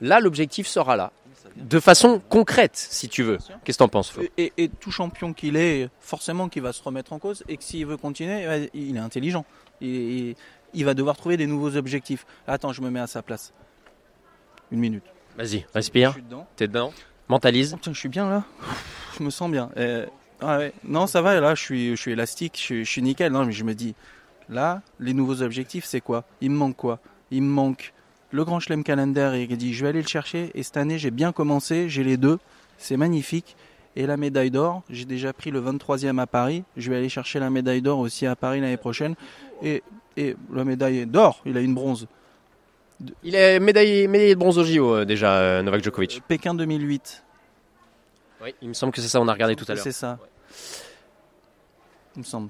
là, 0.02 0.20
l'objectif 0.20 0.68
sera 0.68 0.96
là. 0.96 1.12
De 1.56 1.80
façon 1.80 2.22
concrète, 2.30 2.76
si 2.76 3.10
tu 3.10 3.24
veux. 3.24 3.38
Qu'est-ce 3.64 3.78
que 3.78 3.84
t'en 3.84 3.90
penses, 3.90 4.12
Flo 4.12 4.24
et, 4.38 4.70
tout 4.80 4.92
champion 4.92 5.34
qu'il 5.34 5.58
est, 5.58 5.90
forcément 6.00 6.48
qu'il 6.48 6.62
va 6.62 6.72
se 6.72 6.82
remettre 6.82 7.12
en 7.12 7.20
cause 7.20 7.44
et 7.50 7.58
que 7.58 7.64
s'il 7.64 7.86
veut 7.86 7.98
continuer, 7.98 8.70
il 8.74 8.96
est 8.96 9.00
intelligent. 9.00 9.46
Il, 9.82 10.36
il 10.74 10.86
va 10.86 10.94
devoir 10.94 11.18
trouver 11.18 11.38
des 11.38 11.48
nouveaux 11.48 11.76
objectifs. 11.76 12.26
Attends, 12.48 12.74
je 12.74 12.82
me 12.82 12.90
mets 12.90 13.00
à 13.00 13.08
sa 13.08 13.22
place. 13.22 13.54
Une 14.72 14.80
minute. 14.80 15.04
Vas-y, 15.38 15.66
respire. 15.74 16.16
T'es 16.56 16.68
dedans. 16.68 16.94
Mentalise. 17.28 17.76
Oh, 17.76 17.90
je 17.92 18.00
suis 18.00 18.10
bien 18.10 18.30
là. 18.30 18.44
Je 19.18 19.24
me 19.24 19.30
sens 19.30 19.50
bien. 19.52 19.70
Euh, 19.78 20.06
ah 20.42 20.60
non, 20.84 21.08
ça 21.08 21.22
va. 21.22 21.40
Là, 21.40 21.56
je 21.56 21.62
suis, 21.62 21.96
je 21.96 22.02
suis 22.02 22.12
élastique. 22.12 22.56
Je 22.58 22.62
suis, 22.62 22.86
je 22.86 22.90
suis 22.90 23.02
nickel. 23.02 23.32
Non, 23.32 23.46
mais 23.46 23.52
je 23.52 23.64
me 23.64 23.74
dis, 23.74 23.96
là, 24.50 24.82
les 25.00 25.14
nouveaux 25.14 25.42
objectifs, 25.42 25.86
c'est 25.86 26.02
quoi? 26.02 26.24
Il 26.42 26.52
me 26.52 26.58
manque 26.58 26.76
quoi? 26.76 27.00
Il 27.32 27.44
me 27.44 27.50
manque 27.50 27.94
le 28.32 28.44
Grand 28.46 28.60
Chelem 28.60 28.84
Calendar 28.84 29.34
et 29.34 29.44
il 29.44 29.58
dit 29.58 29.74
je 29.74 29.84
vais 29.84 29.90
aller 29.90 30.02
le 30.02 30.08
chercher 30.08 30.52
et 30.54 30.64
cette 30.64 30.78
année 30.78 31.00
j'ai 31.00 31.12
bien 31.12 31.32
commencé, 31.32 31.90
j'ai 31.90 32.04
les 32.04 32.18
deux 32.18 32.40
c'est 32.80 32.98
magnifique. 32.98 33.56
Et 33.96 34.06
la 34.06 34.18
médaille 34.18 34.52
d'or, 34.52 34.84
j'ai 34.90 35.06
déjà 35.06 35.34
pris 35.34 35.52
le 35.52 35.62
23e 35.62 36.20
à 36.20 36.28
Paris. 36.28 36.64
Je 36.78 36.90
vais 36.90 36.98
aller 36.98 37.10
chercher 37.10 37.40
la 37.40 37.50
médaille 37.50 37.82
d'or 37.82 38.00
aussi 38.00 38.26
à 38.26 38.36
Paris 38.36 38.62
l'année 38.62 38.78
prochaine. 38.78 39.16
Et, 39.62 39.84
et 40.16 40.36
la 40.54 40.64
médaille 40.64 41.06
d'or, 41.06 41.42
il 41.46 41.58
a 41.58 41.62
une 41.62 41.76
bronze. 41.76 42.08
Il 43.24 43.36
est 43.36 43.60
médaillé, 43.60 44.08
médaillé 44.08 44.36
de 44.36 44.40
bronze 44.40 44.58
au 44.58 44.64
JO 44.64 44.96
euh, 44.96 45.06
déjà, 45.06 45.38
euh, 45.38 45.62
Novak 45.64 45.84
Djokovic. 45.84 46.22
Pékin 46.28 46.54
2008. 46.54 47.24
Oui, 48.42 48.56
il 48.62 48.70
me 48.70 48.74
semble 48.74 48.94
que 48.94 49.02
c'est 49.02 49.08
ça, 49.08 49.20
on 49.20 49.28
a 49.28 49.34
regardé 49.34 49.56
tout 49.56 49.66
à 49.68 49.74
l'heure. 49.74 49.84
C'est 49.84 49.92
ça. 49.92 50.18
Il 52.16 52.20
me 52.20 52.24
semble. 52.24 52.50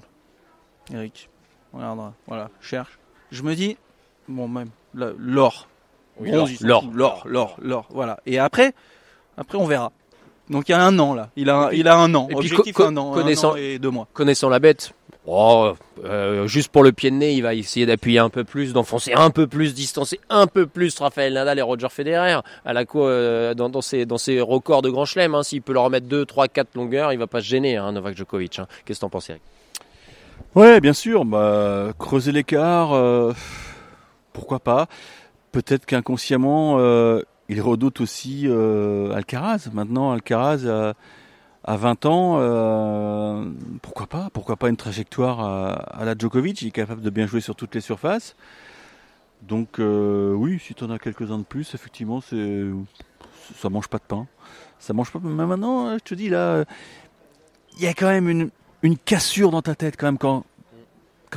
Eric, 0.92 1.28
on 1.72 1.78
regardera. 1.78 2.14
Voilà, 2.26 2.50
cherche. 2.60 2.98
Je 3.32 3.42
me 3.42 3.54
dis, 3.54 3.76
bon, 4.30 4.48
même, 4.48 4.68
l'or. 4.94 5.66
Oui, 6.18 6.30
l'or, 6.60 6.84
l'or. 7.26 7.56
l'or, 7.62 7.86
voilà. 7.90 8.20
Et 8.26 8.38
après, 8.38 8.72
après 9.36 9.56
on 9.58 9.66
verra. 9.66 9.90
Donc 10.50 10.68
il 10.68 10.72
y 10.72 10.74
a 10.74 10.82
un 10.82 10.98
an 10.98 11.14
là. 11.14 11.30
Il 11.36 11.48
a, 11.48 11.70
il 11.72 11.86
a 11.88 11.96
un 11.96 12.14
an. 12.14 12.26
et 12.30 12.34
puis, 12.34 12.50
Objectif 12.52 12.74
co- 12.74 12.84
un 12.84 12.96
an, 12.96 13.12
un 13.12 13.14
connaissant- 13.14 13.52
an 13.52 13.56
et 13.56 13.78
deux 13.78 13.90
mois. 13.90 14.06
Connaissant 14.12 14.48
la 14.50 14.58
bête, 14.58 14.92
oh, 15.26 15.72
euh, 16.04 16.46
juste 16.48 16.70
pour 16.72 16.82
le 16.82 16.90
pied 16.92 17.10
de 17.10 17.16
nez, 17.16 17.32
il 17.34 17.42
va 17.42 17.54
essayer 17.54 17.86
d'appuyer 17.86 18.18
un 18.18 18.28
peu 18.28 18.42
plus, 18.44 18.72
d'enfoncer 18.74 19.12
un 19.14 19.30
peu 19.30 19.46
plus, 19.46 19.72
distancer 19.74 20.20
un 20.28 20.46
peu 20.48 20.66
plus 20.66 20.98
Raphaël 20.98 21.32
Nadal 21.32 21.58
et 21.58 21.62
Roger 21.62 21.88
Federer 21.88 22.40
à 22.66 22.72
la 22.72 22.84
co 22.84 23.06
euh, 23.06 23.54
dans, 23.54 23.68
dans, 23.70 23.80
ses, 23.80 24.04
dans 24.06 24.18
ses 24.18 24.40
records 24.40 24.82
de 24.82 24.90
grand 24.90 25.04
chelem. 25.06 25.34
Hein. 25.36 25.42
S'il 25.44 25.62
peut 25.62 25.72
leur 25.72 25.84
remettre 25.84 26.06
2, 26.08 26.26
3, 26.26 26.48
4 26.48 26.74
longueurs, 26.74 27.12
il 27.12 27.18
va 27.18 27.28
pas 27.28 27.40
se 27.40 27.46
gêner, 27.46 27.76
hein, 27.76 27.92
Novak 27.92 28.16
Djokovic. 28.16 28.58
hein. 28.58 28.66
Qu'est-ce 28.84 28.98
que 28.98 29.02
t'en 29.02 29.08
penses, 29.10 29.30
Eric? 29.30 29.42
Ouais, 30.56 30.80
bien 30.80 30.92
sûr. 30.94 31.24
Bah, 31.24 31.92
creuser 31.98 32.32
l'écart, 32.32 32.92
euh, 32.92 33.32
pourquoi 34.40 34.60
pas. 34.60 34.86
Peut-être 35.52 35.84
qu'inconsciemment, 35.84 36.76
euh, 36.78 37.20
il 37.50 37.60
redoute 37.60 38.00
aussi 38.00 38.44
euh, 38.46 39.12
Alcaraz. 39.12 39.68
Maintenant, 39.70 40.12
Alcaraz 40.12 40.66
a, 40.66 40.94
a 41.64 41.76
20 41.76 42.06
ans. 42.06 42.38
euh, 42.40 43.44
pourquoi 43.82 44.06
pas 44.06 44.30
Pourquoi 44.32 44.56
pas 44.56 44.70
une 44.70 44.78
trajectoire 44.78 45.40
à, 45.40 45.72
à 45.72 46.04
la 46.06 46.14
Djokovic 46.16 46.62
Il 46.62 46.68
est 46.68 46.70
capable 46.70 47.02
de 47.02 47.10
bien 47.10 47.26
jouer 47.26 47.42
sur 47.42 47.54
toutes 47.54 47.74
les 47.74 47.82
surfaces. 47.82 48.34
Donc, 49.42 49.78
euh, 49.78 50.32
oui, 50.32 50.58
si 50.58 50.74
tu 50.74 50.84
en 50.84 50.90
as 50.90 50.98
quelques-uns 50.98 51.38
de 51.38 51.44
plus, 51.44 51.74
effectivement, 51.74 52.22
ça 52.22 53.68
mange 53.68 53.88
pas 53.88 53.98
de 53.98 54.04
pain. 54.04 54.26
Ça 54.78 54.94
mange 54.94 55.10
pas. 55.10 55.18
Mais 55.22 55.44
maintenant, 55.44 55.92
je 55.98 56.02
te 56.02 56.14
dis 56.14 56.30
là, 56.30 56.64
il 57.76 57.84
y 57.84 57.88
a 57.88 57.92
quand 57.92 58.08
même 58.08 58.50
une 58.82 58.96
cassure 58.96 59.50
dans 59.50 59.62
ta 59.62 59.74
tête 59.74 59.96
quand 59.98 60.06
même 60.06 60.18
quand 60.18 60.44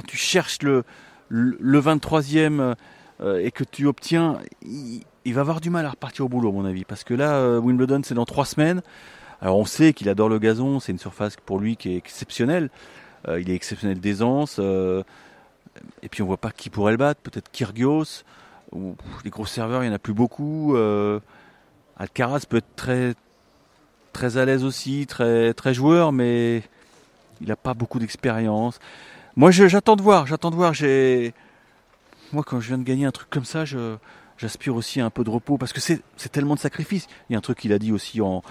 tu 0.08 0.16
cherches 0.16 0.62
le, 0.62 0.86
le, 1.30 1.58
le 1.60 1.82
23e 1.82 2.76
euh, 3.22 3.40
et 3.40 3.52
que 3.52 3.64
tu 3.64 3.86
obtiens, 3.86 4.40
il, 4.64 5.34
va 5.34 5.42
avoir 5.42 5.62
du 5.62 5.70
mal 5.70 5.86
à 5.86 5.92
repartir 5.92 6.26
au 6.26 6.30
boulot 6.30 6.50
à 6.50 6.52
mon 6.52 6.66
avis. 6.66 6.84
Parce 6.84 7.04
que 7.04 7.14
là, 7.14 7.36
euh, 7.36 7.60
Wimbledon 7.60 8.02
c'est 8.04 8.16
dans 8.16 8.26
trois 8.26 8.46
semaines. 8.46 8.82
Alors 9.42 9.58
on 9.58 9.66
sait 9.66 9.94
qu'il 9.94 10.10
adore 10.10 10.30
le 10.30 10.40
gazon, 10.40 10.80
c'est 10.80 10.92
une 10.92 11.00
surface 11.00 11.36
pour 11.38 11.60
lui 11.60 11.78
qui 11.78 11.94
est 11.94 11.98
exceptionnelle. 11.98 12.70
Euh, 13.28 13.40
il 13.40 13.50
est 13.50 13.56
exceptionnel 13.56 14.00
d'aisance. 14.00 14.60
et 14.60 16.10
puis 16.10 16.22
on 16.22 16.26
voit 16.26 16.38
pas 16.38 16.52
qui 16.52 16.70
pourrait 16.70 16.92
le 16.92 16.98
battre. 16.98 17.22
Peut-être 17.22 17.52
Kyrgios. 17.52 18.24
Ou, 18.72 18.96
les 19.24 19.30
gros 19.30 19.46
serveurs, 19.46 19.84
il 19.84 19.88
n'y 19.88 19.94
en 19.94 19.96
a 19.96 20.00
plus 20.00 20.14
beaucoup. 20.14 20.76
Alcaraz 21.98 22.42
peut 22.50 22.58
être 22.58 22.76
très, 22.76 23.14
très 24.14 24.38
à 24.38 24.46
l'aise 24.46 24.64
aussi, 24.64 25.06
très, 25.06 25.54
très 25.54 25.76
joueur, 25.76 26.12
mais 26.12 26.64
il 27.40 27.48
n'a 27.48 27.56
pas 27.56 27.76
beaucoup 27.76 28.00
d'expérience. 28.00 28.80
Moi, 29.36 29.52
j'attends 29.52 29.96
de 29.96 30.02
voir. 30.02 30.28
J'attends 30.28 30.52
de 30.52 30.56
voir. 30.56 30.74
J'ai, 30.74 31.34
moi, 32.32 32.44
quand 32.46 32.60
je 32.60 32.68
viens 32.68 32.78
de 32.78 32.84
gagner 32.84 33.06
un 33.06 33.12
truc 33.12 33.30
comme 33.30 33.46
ça, 33.46 33.66
je, 33.66 33.96
j'aspire 34.38 34.76
aussi 34.76 35.02
à 35.02 35.06
un 35.06 35.10
peu 35.10 35.24
de 35.24 35.30
repos 35.30 35.58
parce 35.58 35.74
que 35.74 35.82
c'est, 35.82 36.02
tellement 36.32 36.56
de 36.56 36.60
sacrifices. 36.60 37.08
Il 37.30 37.34
y 37.34 37.36
a 37.36 37.40
un 37.40 37.42
truc 37.42 37.60
qu'il 37.60 37.74
a 37.74 37.80
dit 37.80 37.92
aussi 37.92 38.22
en, 38.22 38.44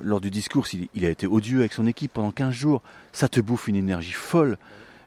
lors 0.00 0.20
du 0.20 0.30
discours. 0.30 0.66
Il, 0.72 0.88
il 0.94 1.04
a 1.04 1.10
été 1.10 1.26
odieux 1.26 1.60
avec 1.60 1.72
son 1.72 1.86
équipe 1.86 2.12
pendant 2.14 2.30
15 2.30 2.52
jours. 2.52 2.82
Ça 3.12 3.28
te 3.28 3.40
bouffe 3.40 3.68
une 3.68 3.76
énergie 3.76 4.12
folle. 4.12 4.56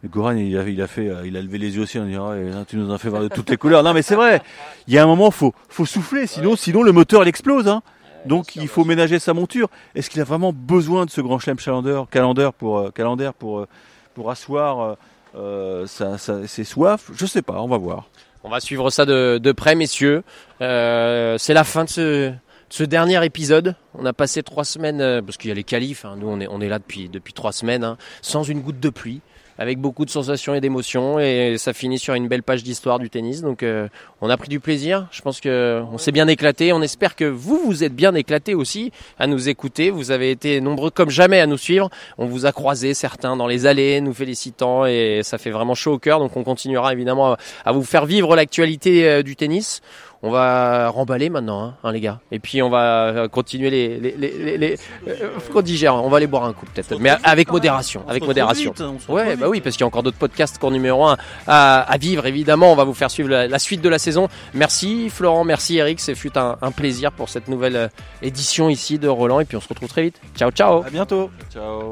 Et 0.04 0.08
Goran, 0.08 0.32
il 0.32 0.56
a, 0.58 0.68
il 0.68 0.82
a 0.82 0.88
fait, 0.88 1.10
euh, 1.10 1.26
il 1.26 1.36
a 1.38 1.42
levé 1.42 1.58
les 1.58 1.76
yeux 1.76 1.82
aussi 1.82 1.98
en 1.98 2.06
disant, 2.06 2.30
Ouais, 2.30 2.52
tu 2.68 2.78
nous 2.78 2.92
en 2.92 2.98
fais 2.98 3.10
voir 3.10 3.24
de 3.24 3.28
toutes 3.28 3.50
les 3.50 3.58
couleurs. 3.58 3.82
Non, 3.82 3.94
mais 3.94 4.04
c'est 4.04 4.16
vrai. 4.16 4.42
Il 4.88 4.94
y 4.94 5.00
a 5.00 5.04
un 5.04 5.08
moment, 5.08 5.32
faut, 5.32 5.54
faut 5.70 5.86
souffler. 5.86 6.28
Sinon, 6.28 6.56
sinon 6.56 6.84
le 6.84 6.92
moteur, 6.92 7.24
il 7.24 7.28
explose. 7.28 7.68
Hein. 7.68 7.82
Donc, 8.26 8.56
il 8.56 8.68
faut 8.68 8.84
ménager 8.84 9.20
sa 9.20 9.34
monture. 9.34 9.70
Est-ce 9.94 10.10
qu'il 10.10 10.22
a 10.22 10.24
vraiment 10.24 10.52
besoin 10.52 11.06
de 11.06 11.12
ce 11.12 11.22
grand 11.22 11.40
chelem 11.40 11.58
calendar, 11.58 12.08
calendar 12.10 12.54
pour, 12.54 12.80
euh, 12.80 12.92
pour, 13.38 13.60
euh, 13.60 13.68
pour 14.14 14.32
asseoir 14.32 14.80
euh, 14.80 14.96
euh, 15.36 15.86
sa- 15.88 16.18
sa- 16.18 16.48
ses 16.48 16.64
soifs 16.64 17.10
Je 17.14 17.26
sais 17.26 17.42
pas. 17.42 17.62
On 17.62 17.68
va 17.68 17.78
voir. 17.78 18.10
On 18.44 18.50
va 18.50 18.60
suivre 18.60 18.90
ça 18.92 19.06
de, 19.06 19.52
près, 19.52 19.76
messieurs. 19.76 20.24
Euh, 20.62 21.38
c'est 21.38 21.54
la 21.54 21.64
fin 21.64 21.84
de 21.84 21.90
ce, 21.90 22.30
de 22.30 22.34
ce 22.70 22.84
dernier 22.84 23.24
épisode. 23.26 23.76
On 23.98 24.06
a 24.06 24.14
passé 24.14 24.44
trois 24.44 24.64
semaines, 24.66 25.02
euh, 25.02 25.22
parce 25.22 25.38
qu'il 25.38 25.50
y 25.50 25.52
a 25.52 25.56
les 25.56 25.64
qualifs, 25.64 26.06
hein, 26.06 26.16
nous 26.20 26.28
on 26.28 26.62
est, 26.62 26.70
là 26.70 26.78
depuis, 26.80 27.10
depuis 27.10 27.34
trois 27.34 27.52
semaines, 27.52 27.84
hein, 27.84 27.98
sans 28.22 28.44
une 28.44 28.62
goutte 28.62 28.80
de 28.80 28.90
pluie, 28.90 29.22
avec 29.58 29.80
beaucoup 29.80 30.06
de 30.06 30.10
sensations 30.10 30.54
et 30.54 30.62
d'émotions, 30.62 31.20
et 31.20 31.56
ça 31.58 31.74
finit 31.74 32.00
sur 32.00 32.14
une 32.14 32.28
belle 32.28 32.44
page 32.44 32.64
d'histoire 32.64 33.00
du 33.00 33.10
tennis. 33.10 33.42
Donc 33.42 33.64
euh, 33.64 33.88
on 34.22 34.30
a 34.30 34.38
pris 34.38 34.50
du 34.50 34.60
plaisir, 34.60 35.08
je 35.12 35.22
pense 35.22 35.40
que 35.40 35.82
on 35.92 35.98
s'est 35.98 36.12
bien 36.12 36.28
éclaté, 36.28 36.74
on 36.74 36.82
espère 36.82 37.16
que 37.16 37.26
vous 37.26 37.62
vous 37.66 37.84
êtes 37.84 37.96
bien 37.96 38.14
éclatés 38.16 38.54
aussi 38.54 38.92
à 39.20 39.28
nous 39.28 39.50
écouter, 39.50 39.90
vous 39.90 40.12
avez 40.12 40.32
été 40.32 40.62
nombreux 40.62 40.90
comme 40.90 41.10
jamais 41.10 41.40
à 41.40 41.48
nous 41.48 41.58
suivre, 41.58 41.90
on 42.18 42.26
vous 42.26 42.46
a 42.46 42.52
croisés 42.52 42.94
certains 42.94 43.36
dans 43.36 43.48
les 43.48 43.66
allées, 43.66 44.02
nous 44.02 44.14
félicitant, 44.14 44.86
et 44.86 45.22
ça 45.24 45.38
fait 45.38 45.52
vraiment 45.52 45.76
chaud 45.76 45.94
au 45.94 46.00
cœur, 46.00 46.20
donc 46.20 46.36
on 46.36 46.44
continuera 46.44 46.94
évidemment 46.94 47.34
à, 47.34 47.38
à 47.66 47.72
vous 47.72 47.84
faire 47.84 48.06
vivre 48.06 48.36
l'actualité 48.36 49.08
euh, 49.08 49.24
du 49.24 49.36
tennis. 49.36 49.82
On 50.28 50.32
va 50.32 50.90
remballer 50.90 51.30
maintenant, 51.30 51.64
hein, 51.64 51.74
hein, 51.84 51.92
les 51.92 52.02
gars. 52.02 52.20
Et 52.32 52.40
puis 52.40 52.62
on 52.64 52.70
va 52.72 52.82
euh, 53.10 53.28
continuer 53.28 53.70
les, 53.70 54.00
les, 54.00 54.12
les, 54.18 54.32
les, 54.32 54.58
les- 54.58 54.78
euh, 55.08 55.30
digérer. 55.62 55.94
On 55.96 56.10
va 56.10 56.18
aller 56.18 56.26
boire 56.26 56.46
un 56.46 56.54
coup 56.54 56.66
peut-être, 56.66 56.98
mais 57.00 57.12
avec 57.24 57.52
modération, 57.52 58.02
On 58.06 58.10
avec 58.10 58.26
modération. 58.26 58.72
vite, 58.72 58.82
Ouais, 59.08 59.36
retrouve 59.36 59.36
bah 59.36 59.48
oui, 59.48 59.62
parce 59.62 59.76
qu'il 59.76 59.82
y 59.82 59.84
a 59.84 59.88
encore 59.88 60.02
d'autres 60.02 60.18
podcasts 60.18 60.58
cours 60.58 60.72
numéro 60.72 61.06
1 61.06 61.18
à, 61.46 61.82
à 61.82 61.98
vivre, 61.98 62.26
évidemment. 62.26 62.72
On 62.72 62.76
va 62.76 62.86
vous 62.86 62.96
faire 62.96 63.12
suivre 63.12 63.30
la, 63.30 63.48
la 63.48 63.60
suite 63.60 63.82
de 63.82 63.90
la 63.90 64.00
saison. 64.00 64.28
Merci 64.56 65.10
Florent, 65.12 65.44
merci 65.44 65.78
Eric. 65.78 66.00
Ce 66.00 66.16
fut 66.16 66.36
un, 66.40 66.58
un 66.60 66.72
plaisir 66.72 67.12
pour 67.12 67.30
cette 67.30 67.48
nouvelle 67.48 67.76
euh, 67.76 67.88
édition 68.24 68.68
ici 68.70 68.98
de 68.98 69.08
Roland. 69.08 69.40
Et 69.42 69.46
puis 69.46 69.58
on 69.58 69.62
se 69.62 69.68
retrouve 69.70 69.90
très 69.90 70.02
vite. 70.02 70.20
Ciao, 70.36 70.50
ciao. 70.50 70.84
À 70.84 70.90
bientôt. 70.90 71.30
Ciao. 71.54 71.92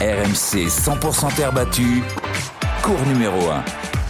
RMC 0.00 0.66
100% 0.68 1.34
terre 1.34 1.52
battue, 1.52 2.02
cours 2.82 3.00
numéro 3.06 3.38
1. 3.50 4.01